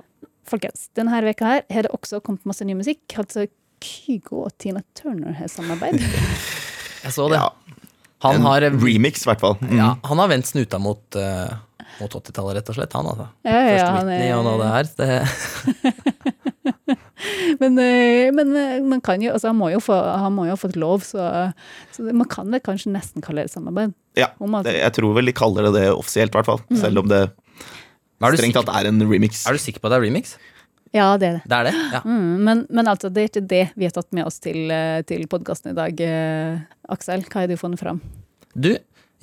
Folkens, 0.51 0.89
denne 0.97 1.23
veka 1.23 1.47
her 1.47 1.65
har 1.71 1.87
det 1.87 1.95
også 1.95 2.19
kommet 2.25 2.43
masse 2.49 2.67
ny 2.67 2.75
musikk. 2.75 3.05
Altså 3.15 3.47
Kygo 3.81 4.45
og 4.45 4.53
Tina 4.61 4.83
Turner 4.97 5.35
har 5.39 5.49
samarbeid. 5.51 5.99
Jeg 7.05 7.15
så 7.15 7.27
det. 7.31 7.41
Han 8.21 8.37
En 8.37 8.45
har 8.45 8.61
remix, 8.69 9.23
i 9.25 9.29
hvert 9.31 9.41
fall. 9.41 9.57
Mm. 9.63 9.77
Ja, 9.79 9.95
han 10.05 10.19
har 10.21 10.29
vendt 10.29 10.45
snuta 10.51 10.77
mot, 10.77 11.01
uh, 11.17 11.49
mot 11.97 12.17
80-tallet, 12.21 12.59
rett 12.59 12.69
og 12.69 12.77
slett. 12.77 12.93
Han, 12.93 13.09
altså. 13.09 13.25
Ja, 13.47 13.57
ja, 13.65 13.71
Første 13.71 14.05
Whitney 14.05 14.29
og 14.35 14.45
nå 14.45 14.53
det 14.61 14.69
her. 14.75 14.85
Det, 15.01 15.09
Men, 17.61 17.77
eh, 17.77 18.31
men 18.33 18.55
eh, 18.57 18.79
man 18.85 19.01
kan 19.03 19.21
jo, 19.21 19.33
altså 19.35 19.51
han, 19.51 19.57
må 19.59 19.69
jo 19.73 19.81
få, 19.83 19.93
han 19.93 20.33
må 20.33 20.47
jo 20.47 20.55
ha 20.55 20.59
fått 20.59 20.77
lov, 20.79 21.03
så, 21.05 21.51
så 21.93 22.05
man 22.07 22.27
kan 22.29 22.49
det 22.53 22.63
kanskje 22.65 22.93
nesten 22.93 23.21
kalle 23.25 23.45
det 23.45 23.53
samarbeid. 23.53 23.93
Ja, 24.17 24.31
det, 24.65 24.73
jeg 24.79 24.95
tror 24.97 25.13
vel 25.17 25.29
de 25.29 25.35
kaller 25.37 25.69
det 25.69 25.75
det 25.77 25.85
offisielt, 25.93 26.33
i 26.33 26.39
hvert 26.39 26.49
fall. 26.49 26.63
Mm. 26.71 26.79
Selv 26.81 27.03
om 27.03 27.11
det 27.11 27.21
strengt 28.21 28.57
tatt 28.59 28.71
er 28.73 28.89
en 28.89 29.01
remix. 29.05 29.45
Er 29.49 29.57
du 29.57 29.61
sikker 29.61 29.81
på 29.81 29.89
at 29.89 29.95
det 29.95 30.01
er 30.01 30.07
remix? 30.09 30.35
Ja, 30.91 31.13
det 31.15 31.27
er 31.27 31.35
det. 31.37 31.43
Det 31.47 31.57
er 31.57 31.67
det? 31.69 31.73
Ja. 31.93 32.01
Mm, 32.03 32.31
men, 32.43 32.63
men 32.67 32.89
altså, 32.91 33.09
det 33.13 33.21
er 33.21 33.29
ikke 33.29 33.45
det 33.47 33.61
vi 33.79 33.87
har 33.87 33.93
tatt 33.95 34.09
med 34.15 34.27
oss 34.27 34.41
til, 34.43 34.65
eh, 34.75 34.99
til 35.07 35.23
podkasten 35.31 35.71
i 35.71 35.77
dag. 35.77 36.01
Eh, 36.03 36.57
Aksel, 36.91 37.23
hva 37.31 37.45
har 37.45 37.47
du 37.47 37.55
funnet 37.59 37.79
fram? 37.79 38.01
Du, 38.51 38.73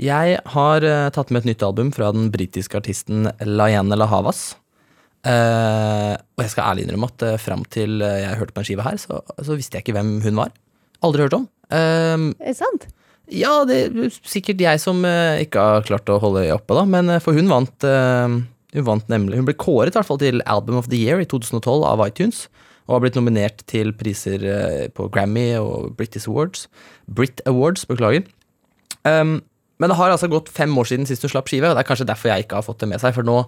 jeg 0.01 0.39
har 0.55 0.87
eh, 0.89 1.11
tatt 1.13 1.35
med 1.35 1.45
et 1.45 1.51
nytt 1.51 1.67
album 1.67 1.93
fra 1.93 2.09
den 2.17 2.31
britiske 2.33 2.81
artisten 2.81 3.29
Laiane 3.45 4.01
La 4.01 4.09
Havas. 4.09 4.55
Eh, 5.29 6.15
og 6.17 6.45
jeg 6.47 6.55
skal 6.55 6.71
ærlig 6.71 6.87
innrømme 6.87 7.11
at 7.11 7.27
uh, 7.27 7.37
fram 7.43 7.67
til 7.69 8.01
jeg 8.01 8.37
hørte 8.39 8.55
på 8.55 8.63
den 8.63 8.69
skiva 8.71 8.85
her, 8.87 9.01
så, 9.03 9.21
så 9.43 9.57
visste 9.59 9.77
jeg 9.77 9.85
ikke 9.85 9.99
hvem 9.99 10.21
hun 10.25 10.39
var. 10.41 10.55
Aldri 11.05 11.27
hørt 11.27 11.37
om. 11.37 11.49
Uh, 11.69 12.31
Er 12.39 12.55
det 12.55 12.61
sant? 12.63 12.89
Ja, 13.29 13.59
det 13.69 13.83
er 13.91 14.15
sikkert 14.25 14.63
jeg 14.65 14.81
som 14.81 15.03
uh, 15.05 15.37
ikke 15.43 15.61
har 15.61 15.85
klart 15.85 16.09
å 16.09 16.17
holde 16.23 16.47
øyet 16.47 16.57
oppe, 16.57 16.79
da. 16.79 16.87
Men 16.89 17.19
for 17.21 17.37
hun 17.37 17.51
vant 17.53 17.91
Hun 18.77 18.85
vant 18.85 19.07
nemlig 19.09 19.39
Hun 19.41 19.47
ble 19.49 19.57
kåret 19.57 19.95
i 19.95 19.99
hvert 19.99 20.09
fall 20.09 20.21
til 20.21 20.43
Album 20.47 20.81
of 20.81 20.91
the 20.93 20.99
Year 21.01 21.23
i 21.23 21.29
2012 21.29 21.87
av 21.89 22.03
iTunes. 22.05 22.47
Og 22.89 22.97
har 22.97 23.05
blitt 23.05 23.19
nominert 23.19 23.63
til 23.69 23.93
priser 23.97 24.45
eh, 24.49 24.87
på 24.93 25.11
Grammy 25.13 25.51
og 25.61 25.95
British 25.99 26.29
Awards. 26.29 26.67
Brit 27.05 27.43
Awards, 27.49 27.85
beklager. 27.89 28.25
Um, 29.05 29.43
men 29.79 29.93
det 29.93 29.99
har 29.99 30.11
altså 30.11 30.31
gått 30.33 30.49
fem 30.53 30.73
år 30.81 30.89
siden 30.89 31.07
sist 31.07 31.23
hun 31.23 31.33
slapp 31.33 31.51
skive, 31.53 31.69
og 31.69 31.77
det 31.77 31.85
er 31.85 31.89
kanskje 31.91 32.09
derfor 32.09 32.33
jeg 32.33 32.47
ikke 32.47 32.59
har 32.59 32.67
fått 32.67 32.81
det 32.83 32.89
med 32.91 33.03
seg, 33.03 33.13
for 33.15 33.29
nå 33.29 33.43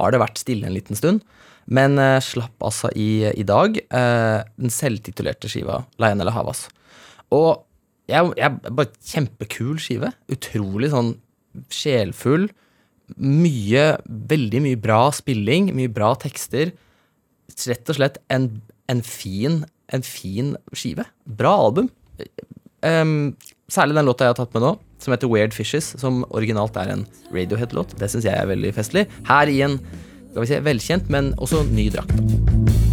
har 0.00 0.12
det 0.12 0.22
vært 0.22 0.40
stille 0.40 0.66
en 0.66 0.74
liten 0.74 0.98
stund. 0.98 1.22
Men 1.68 2.00
uh, 2.00 2.16
slapp 2.24 2.64
altså 2.64 2.88
i, 2.96 3.28
i 3.36 3.44
dag 3.46 3.76
uh, 3.92 4.40
den 4.56 4.72
selvtitulerte 4.72 5.50
skiva 5.52 5.82
Lionel 6.02 6.32
Havas. 6.32 6.66
Og 7.36 7.66
jeg, 8.08 8.32
jeg, 8.38 8.58
bare 8.70 8.92
kjempekul 9.12 9.80
skive. 9.82 10.12
Utrolig 10.32 10.92
sånn 10.92 11.16
sjelfull. 11.72 12.48
Mye, 13.14 13.84
veldig 14.06 14.62
mye 14.64 14.78
bra 14.82 15.00
spilling, 15.14 15.70
mye 15.76 15.92
bra 15.92 16.14
tekster. 16.18 16.72
Rett 17.66 17.92
og 17.92 17.98
slett 17.98 18.18
en, 18.32 18.50
en 18.90 19.02
fin, 19.06 19.62
en 19.94 20.06
fin 20.06 20.54
skive. 20.74 21.06
Bra 21.38 21.54
album. 21.68 21.90
Um, 22.82 23.36
særlig 23.72 23.96
den 23.98 24.08
låta 24.08 24.26
jeg 24.26 24.34
har 24.34 24.40
tatt 24.40 24.56
med 24.56 24.66
nå, 24.66 24.72
som 25.02 25.14
heter 25.14 25.30
Weird 25.30 25.54
Fishes, 25.56 25.94
som 26.00 26.24
originalt 26.28 26.76
er 26.82 26.92
en 26.94 27.06
Radiohead-låt. 27.34 27.96
Det 28.00 28.10
syns 28.12 28.28
jeg 28.28 28.36
er 28.36 28.50
veldig 28.50 28.74
festlig. 28.76 29.06
Her 29.30 29.50
i 29.50 29.62
en 29.66 29.78
skal 30.36 30.42
vi 30.42 30.50
si, 30.50 30.64
velkjent, 30.66 31.08
men 31.12 31.32
også 31.40 31.64
ny 31.70 31.88
drakt. 31.94 32.85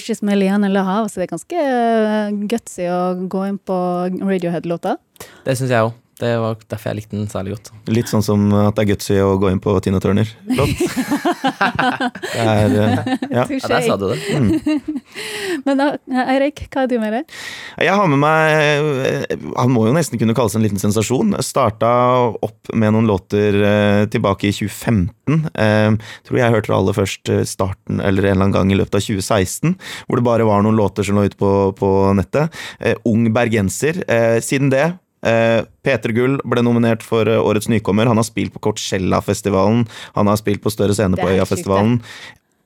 Fishes 0.00 0.22
med 0.24 0.40
Lian 0.40 0.64
eller 0.64 0.86
Hav, 0.88 1.08
så 1.12 1.20
det 1.20 1.28
er 1.28 1.34
ganske 1.34 1.64
eh, 1.64 2.36
gutsy 2.48 2.86
å 2.88 3.00
gå 3.28 3.44
inn 3.50 3.58
på 3.60 3.76
Radiohead-låta. 4.24 4.96
Det 5.44 5.58
syns 5.60 5.74
jeg 5.74 5.90
òg. 5.90 5.99
Det 6.20 6.32
var 6.42 6.58
derfor 6.68 6.90
jeg 6.90 7.00
likte 7.00 7.16
den 7.16 7.28
særlig 7.30 7.54
godt. 7.56 7.70
Litt 7.90 8.10
sånn 8.10 8.24
som 8.24 8.46
at 8.60 8.76
det 8.76 8.84
er 8.84 8.90
gutsy 8.92 9.16
å 9.24 9.32
gå 9.40 9.50
inn 9.52 9.60
på 9.62 9.72
Tina 9.84 10.00
Turner. 10.02 10.28
Låt. 10.58 10.76
Det 12.30 12.40
er 12.40 12.74
eh, 12.76 13.08
ja. 13.30 13.44
Ja, 13.44 13.44
der 13.48 13.84
sa 13.84 13.96
du 13.98 14.06
det. 14.10 14.18
Mm. 14.32 14.92
Men 15.66 15.80
da, 15.80 15.86
Eirik, 16.30 16.62
hva 16.72 16.84
er 16.84 16.90
du 16.90 16.96
med 17.02 17.14
deg? 17.14 17.34
Jeg 17.82 17.96
har 17.98 18.08
med 18.10 18.20
meg 18.22 18.54
eh, 19.08 19.34
Han 19.58 19.72
må 19.74 19.86
jo 19.88 19.94
nesten 19.96 20.20
kunne 20.20 20.34
kalles 20.36 20.56
en 20.56 20.64
liten 20.64 20.80
sensasjon. 20.80 21.34
Starta 21.44 21.90
opp 22.32 22.72
med 22.72 22.94
noen 22.94 23.08
låter 23.10 23.58
eh, 23.58 24.04
tilbake 24.12 24.48
i 24.50 24.54
2015. 24.56 25.50
Jeg 25.50 25.98
tror 26.26 26.40
jeg 26.40 26.54
hørte 26.54 26.72
det 26.72 26.78
aller 26.78 26.96
først 26.96 27.32
starten 27.48 28.00
eller 28.02 28.26
en 28.26 28.32
eller 28.32 28.46
annen 28.48 28.56
gang 28.56 28.72
i 28.72 28.78
løpet 28.78 28.98
av 28.98 29.04
2016. 29.04 29.76
Hvor 30.06 30.20
det 30.20 30.26
bare 30.26 30.48
var 30.48 30.64
noen 30.64 30.78
låter 30.78 31.06
som 31.06 31.18
lå 31.18 31.28
ute 31.28 31.38
på, 31.40 31.52
på 31.78 31.90
nettet. 32.18 32.60
Ung 33.08 33.28
bergenser. 33.34 34.02
Eh, 34.10 34.38
siden 34.44 34.72
det 34.72 34.88
Eh, 35.26 35.62
P3 35.84 36.14
Gull 36.16 36.36
ble 36.48 36.64
nominert 36.64 37.04
for 37.04 37.28
eh, 37.28 37.40
Årets 37.40 37.68
nykommer. 37.72 38.08
Han 38.10 38.20
har 38.20 38.28
spilt 38.28 38.54
på 38.54 38.62
Coachella-festivalen. 38.68 39.86
Han 40.16 40.30
har 40.30 40.40
spilt 40.40 40.62
på 40.64 40.72
større 40.72 40.96
scener 40.96 41.20
på 41.20 41.30
Øyafestivalen. 41.32 41.98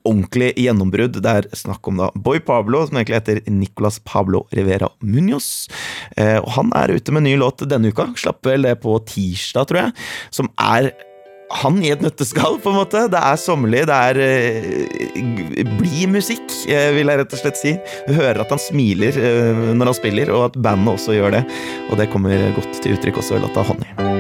Ordentlig 0.04 0.52
gjennombrudd. 0.60 1.16
Det 1.24 1.32
er 1.32 1.48
snakk 1.56 1.88
om 1.88 2.02
da 2.02 2.10
Boy 2.14 2.42
Pablo, 2.44 2.82
som 2.86 3.00
egentlig 3.00 3.22
heter 3.22 3.40
Nicolas 3.50 3.98
Pablo 4.04 4.44
Rivera 4.54 4.90
Munoz. 5.00 5.66
Eh, 6.16 6.36
og 6.42 6.52
han 6.58 6.74
er 6.76 6.94
ute 6.94 7.14
med 7.14 7.24
en 7.24 7.30
ny 7.30 7.38
låt 7.40 7.64
denne 7.70 7.90
uka. 7.90 8.10
Slapp 8.20 8.44
vel 8.46 8.68
det 8.68 8.76
på 8.84 8.98
tirsdag, 9.08 9.70
tror 9.70 9.86
jeg. 9.86 9.98
Som 10.34 10.52
er 10.60 10.92
han 11.50 11.78
i 11.85 11.90
et 11.92 12.02
nøtteskall, 12.02 12.59
på 12.62 12.72
en 12.72 12.78
måte. 12.80 13.04
Det 13.12 13.20
er 13.20 13.40
sommerlig, 13.40 13.85
det 13.90 13.98
er 14.11 14.20
uh, 14.20 15.74
blid 15.78 16.11
musikk, 16.14 16.44
uh, 16.70 16.90
vil 16.96 17.12
jeg 17.12 17.20
rett 17.20 17.37
og 17.37 17.42
slett 17.42 17.61
si. 17.61 17.76
Du 18.09 18.14
hører 18.16 18.42
at 18.44 18.54
han 18.54 18.62
smiler 18.62 19.16
uh, 19.20 19.70
når 19.76 19.92
han 19.92 20.00
spiller, 20.00 20.33
og 20.35 20.50
at 20.50 20.59
bandet 20.64 20.96
også 20.96 21.16
gjør 21.18 21.38
det. 21.38 21.44
Og 21.90 22.00
det 22.00 22.11
kommer 22.14 22.50
godt 22.57 22.83
til 22.83 22.96
uttrykk 22.96 23.22
også 23.22 23.38
i 23.38 23.44
låta 23.44 23.66
Honey. 23.66 24.12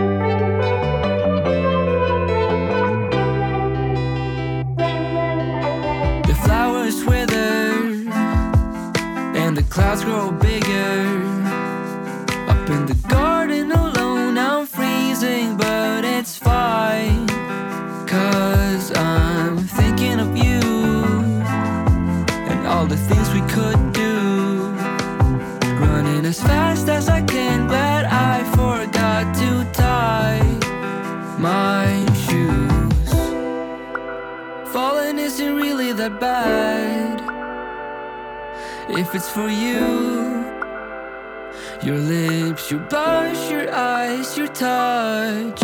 The 9.54 9.62
clouds 9.62 10.02
grow 10.02 10.32
bigger. 10.32 11.04
Up 12.48 12.68
in 12.68 12.86
the 12.86 12.96
garden 13.08 13.70
alone, 13.70 14.36
I'm 14.36 14.66
freezing, 14.66 15.56
but. 15.56 15.73
Cause 18.14 18.92
I'm 18.96 19.58
thinking 19.58 20.20
of 20.20 20.36
you 20.36 20.60
and 22.50 22.64
all 22.64 22.86
the 22.86 22.96
things 22.96 23.28
we 23.34 23.40
could 23.56 23.92
do. 23.92 24.70
Running 25.82 26.24
as 26.24 26.40
fast 26.40 26.88
as 26.88 27.08
I 27.08 27.22
can, 27.22 27.66
glad 27.66 28.04
I 28.04 28.44
forgot 28.54 29.34
to 29.40 29.50
tie 29.72 30.46
my 31.40 31.88
shoes. 32.24 33.10
Falling 34.72 35.18
isn't 35.18 35.56
really 35.56 35.92
that 35.94 36.20
bad 36.20 37.20
if 38.90 39.12
it's 39.16 39.28
for 39.28 39.48
you. 39.48 40.44
Your 41.82 41.98
lips, 41.98 42.70
your 42.70 42.78
blush, 42.88 43.50
your 43.50 43.74
eyes, 43.74 44.38
your 44.38 44.46
touch. 44.46 45.60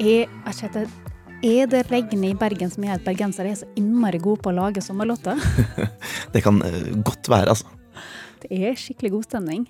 Jeg 0.00 0.28
vet 0.46 1.00
er 1.40 1.66
det 1.72 1.82
regn 1.88 2.22
i 2.24 2.34
Bergen 2.36 2.70
som 2.72 2.84
gjør 2.84 2.98
at 2.98 3.04
bergensere 3.04 3.50
er 3.52 3.58
så 3.60 3.68
innmari 3.80 4.20
gode 4.20 4.42
på 4.44 4.50
å 4.50 4.56
lage 4.56 4.82
sommerlåter? 4.84 5.40
Det 6.32 6.42
kan 6.44 6.60
eh, 6.64 6.90
godt 7.04 7.28
være, 7.32 7.54
altså. 7.54 7.68
Det 8.40 8.48
er 8.52 8.76
skikkelig 8.80 9.10
god 9.14 9.26
stemning. 9.28 9.66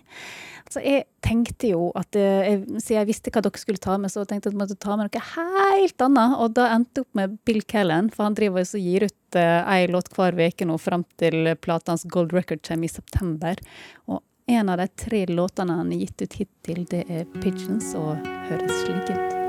Så 0.71 0.83
jeg 0.85 1.07
tenkte 1.23 1.73
jo 1.73 1.89
at 1.99 2.15
eh, 2.19 2.47
jeg, 2.47 2.61
Siden 2.77 2.99
jeg 2.99 3.09
visste 3.09 3.33
hva 3.35 3.43
dere 3.43 3.63
skulle 3.63 3.83
ta 3.83 3.97
med, 3.99 4.13
så 4.13 4.23
tenkte 4.23 4.51
jeg 4.51 4.55
at 4.55 4.59
jeg 4.59 4.63
måtte 4.63 4.79
ta 4.83 4.99
med 4.99 5.09
noe 5.09 5.25
helt 5.33 6.07
annet. 6.07 6.37
Og 6.43 6.55
da 6.59 6.69
endte 6.77 7.03
jeg 7.03 7.09
opp 7.09 7.21
med 7.23 7.39
Bill 7.49 7.63
Kellen 7.71 8.13
for 8.15 8.29
han 8.29 8.39
driver 8.39 8.67
og 8.67 8.87
gir 8.87 9.09
ut 9.11 9.39
uh, 9.39 9.75
ei 9.75 9.91
låt 9.91 10.11
hver 10.15 10.39
uke 10.39 10.71
nå 10.71 10.79
fram 10.83 11.07
til 11.23 11.55
platens 11.63 12.07
Gold 12.11 12.35
Record 12.37 12.63
kommer 12.67 12.87
i 12.87 12.95
september. 12.95 13.63
Og 14.07 14.23
en 14.51 14.71
av 14.71 14.79
de 14.83 14.87
tre 14.95 15.27
låtene 15.31 15.79
han 15.83 15.91
har 15.95 16.07
gitt 16.07 16.27
ut 16.27 16.41
hittil, 16.43 16.87
det 16.91 17.05
er 17.07 17.29
Pigeons, 17.39 17.95
og 17.99 18.19
høres 18.51 18.83
slik 18.83 19.15
ut. 19.15 19.40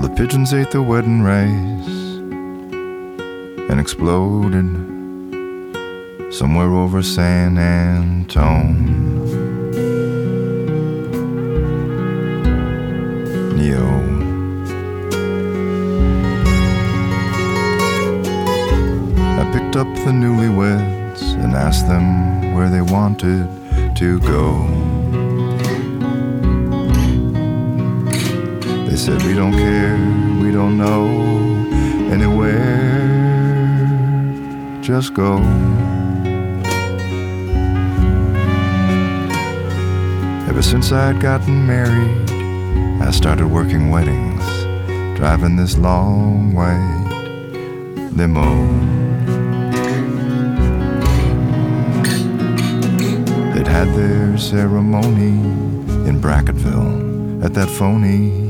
Well, 0.00 0.08
the 0.08 0.16
pigeons 0.16 0.54
ate 0.54 0.70
the 0.70 0.80
wedding 0.80 1.20
rice 1.20 1.86
and 3.68 3.78
exploded 3.78 4.64
somewhere 6.32 6.72
over 6.72 7.02
San 7.02 7.58
Antone. 7.58 8.96
I 19.38 19.44
picked 19.52 19.76
up 19.76 19.86
the 20.06 20.12
newlyweds 20.12 21.22
and 21.44 21.52
asked 21.52 21.86
them 21.86 22.54
where 22.54 22.70
they 22.70 22.80
wanted 22.80 23.46
to 23.96 24.18
go. 24.20 24.99
Said, 29.00 29.22
We 29.22 29.32
don't 29.32 29.52
care, 29.52 29.96
we 30.42 30.52
don't 30.52 30.76
know 30.76 31.06
anywhere, 32.12 32.58
just 34.82 35.14
go. 35.14 35.38
Ever 40.50 40.60
since 40.60 40.92
I'd 40.92 41.18
gotten 41.18 41.66
married, 41.66 42.30
I 43.00 43.10
started 43.10 43.46
working 43.46 43.88
weddings, 43.88 44.44
driving 45.16 45.56
this 45.56 45.78
long 45.78 46.52
white 46.52 47.06
limo. 48.12 48.50
They'd 53.54 53.66
had 53.66 53.88
their 53.96 54.36
ceremony 54.36 55.40
in 56.06 56.20
Bracketville 56.20 57.42
at 57.42 57.54
that 57.54 57.70
phony 57.70 58.49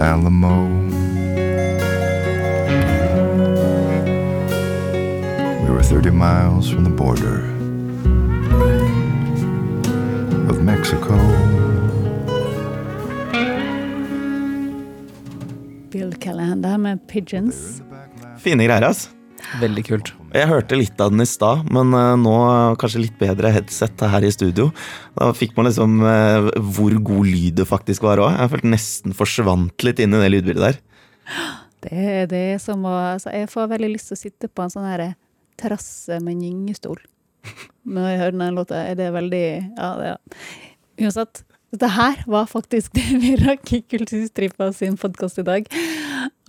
Alamo. 0.00 0.66
We 5.64 5.70
were 5.70 5.82
30 5.82 6.10
miles 6.10 6.70
from 6.70 6.84
the 6.84 6.90
border 6.90 7.44
of 10.48 10.62
Mexico. 10.62 11.16
Bill 15.90 16.12
Callahan 16.12 16.62
der 16.62 16.76
med 16.76 16.98
Pigeons. 17.08 17.82
Fine 18.38 18.64
greier, 18.64 18.82
altså. 18.82 19.10
Veldig 19.60 19.84
kult. 19.84 20.19
Jeg 20.30 20.46
hørte 20.46 20.76
litt 20.78 21.00
av 21.02 21.10
den 21.10 21.24
i 21.24 21.26
stad, 21.26 21.64
men 21.74 21.90
eh, 21.96 22.12
nå 22.20 22.34
kanskje 22.78 23.02
litt 23.02 23.16
bedre 23.18 23.50
headset 23.50 24.04
her 24.12 24.22
i 24.22 24.30
studio. 24.30 24.68
Da 25.18 25.32
fikk 25.34 25.56
man 25.56 25.66
liksom 25.66 25.96
eh, 26.06 26.50
hvor 26.76 26.94
god 27.08 27.26
lyd 27.26 27.58
det 27.58 27.66
faktisk 27.66 28.06
var 28.06 28.22
òg. 28.22 28.36
Jeg 28.36 28.52
følte 28.52 28.70
nesten 28.70 29.16
forsvant 29.16 29.86
litt 29.86 30.02
inn 30.02 30.14
i 30.14 30.22
det 30.22 30.30
lydbildet 30.36 30.68
der. 30.68 30.80
Det 31.80 32.06
er 32.14 32.30
det 32.30 32.46
som 32.60 32.82
å 32.84 32.92
altså 33.14 33.32
Jeg 33.32 33.48
får 33.48 33.70
veldig 33.70 33.90
lyst 33.94 34.10
til 34.10 34.18
å 34.18 34.20
sitte 34.20 34.50
på 34.52 34.62
en 34.62 34.72
sånn 34.72 34.86
her 34.86 35.04
terrasse 35.60 36.20
med 36.22 36.42
gyngestol. 36.44 37.00
Når 37.88 38.10
jeg 38.10 38.20
hører 38.20 38.38
den 38.38 38.58
låta, 38.58 38.82
er 38.84 38.98
det 39.00 39.10
veldig 39.16 39.46
Ja, 39.78 39.94
det 39.98 40.10
ja. 40.12 40.18
Uansett. 41.00 41.42
Dette 41.70 41.90
her 41.94 42.22
var 42.26 42.48
faktisk 42.50 42.94
det 42.98 43.18
vi 43.22 43.36
rakk 43.40 43.70
i 43.74 43.82
Kulturstripa 43.82 44.72
sin 44.76 44.98
podkast 45.00 45.38
i 45.42 45.46
dag. 45.46 45.70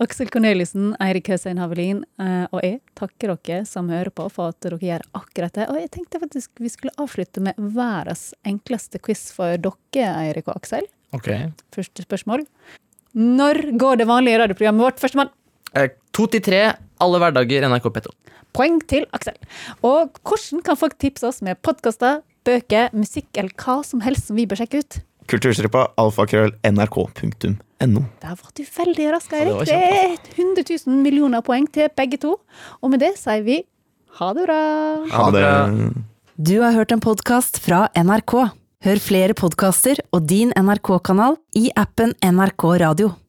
Aksel 0.02 0.30
Corneliussen, 0.32 0.92
Eirik 1.02 1.28
Høstheim 1.30 1.60
Havelin 1.62 2.02
eh, 2.20 2.46
og 2.50 2.60
jeg 2.64 2.80
takker 2.98 3.34
dere 3.36 3.62
som 3.68 3.90
hører 3.92 4.10
på 4.14 4.26
for 4.32 4.50
at 4.52 4.58
dere 4.64 4.80
gjør 4.82 5.04
akkurat 5.18 5.54
det. 5.58 5.68
Og 5.70 5.78
jeg 5.80 5.90
tenkte 5.94 6.20
faktisk 6.22 6.62
vi 6.62 6.70
skulle 6.72 6.94
avslutte 7.02 7.42
med 7.44 7.58
verdens 7.58 8.30
enkleste 8.48 8.98
quiz 9.02 9.28
for 9.36 9.58
dere, 9.62 10.08
Eirik 10.26 10.48
og 10.50 10.58
Aksel. 10.62 10.88
Ok. 11.12 11.28
Første 11.74 12.06
spørsmål. 12.06 12.46
Når 13.12 13.62
går 13.80 14.00
det 14.00 14.08
vanlige 14.08 14.40
radioprogrammet 14.40 14.86
vårt? 14.86 15.02
Førstemann. 15.02 15.32
Eh, 15.76 15.90
To 16.12 16.26
til 16.28 16.42
tre 16.44 16.58
alle 17.00 17.18
hverdager 17.22 17.64
NRK 17.68 17.86
P2. 17.94 18.10
Poeng 18.52 18.82
til 18.88 19.06
Aksel. 19.16 19.38
Og 19.80 20.12
hvordan 20.20 20.60
kan 20.66 20.76
folk 20.76 20.98
tipse 21.00 21.24
oss 21.24 21.40
med 21.44 21.56
podkaster, 21.64 22.20
bøker, 22.44 22.90
musikk 22.92 23.30
eller 23.40 23.54
hva 23.56 23.78
som 23.86 24.02
helst 24.04 24.28
som 24.28 24.36
vi 24.36 24.44
bør 24.48 24.60
sjekke 24.60 24.82
ut? 24.82 24.98
Kulturstripa 25.32 25.86
alfakrøll 26.02 26.52
nrk.no. 26.68 27.54
Der 28.22 28.36
var 28.38 28.54
du 28.54 28.62
veldig 28.62 29.10
rask, 29.16 29.32
Eirik. 29.32 29.66
det 29.66 29.74
Det 29.74 29.74
er 29.74 30.16
100 30.36 30.64
000 30.86 31.02
millioner 31.02 31.42
poeng 31.42 31.66
til 31.72 31.88
begge 31.96 32.20
to. 32.22 32.36
Og 32.80 32.92
med 32.92 33.02
det 33.02 33.14
sier 33.18 33.42
vi 33.46 33.62
ha 34.18 34.32
det 34.36 34.44
bra. 34.44 34.60
Ha 35.10 35.30
det. 35.32 35.44
Du 36.36 36.60
har 36.60 36.74
hørt 36.76 36.92
en 36.92 37.00
podkast 37.00 37.58
fra 37.64 37.86
NRK. 37.96 38.34
Hør 38.82 38.98
flere 38.98 39.34
podkaster 39.38 40.00
og 40.12 40.26
din 40.28 40.52
NRK-kanal 40.58 41.36
i 41.56 41.70
appen 41.78 42.16
NRK 42.18 42.64
Radio. 42.82 43.12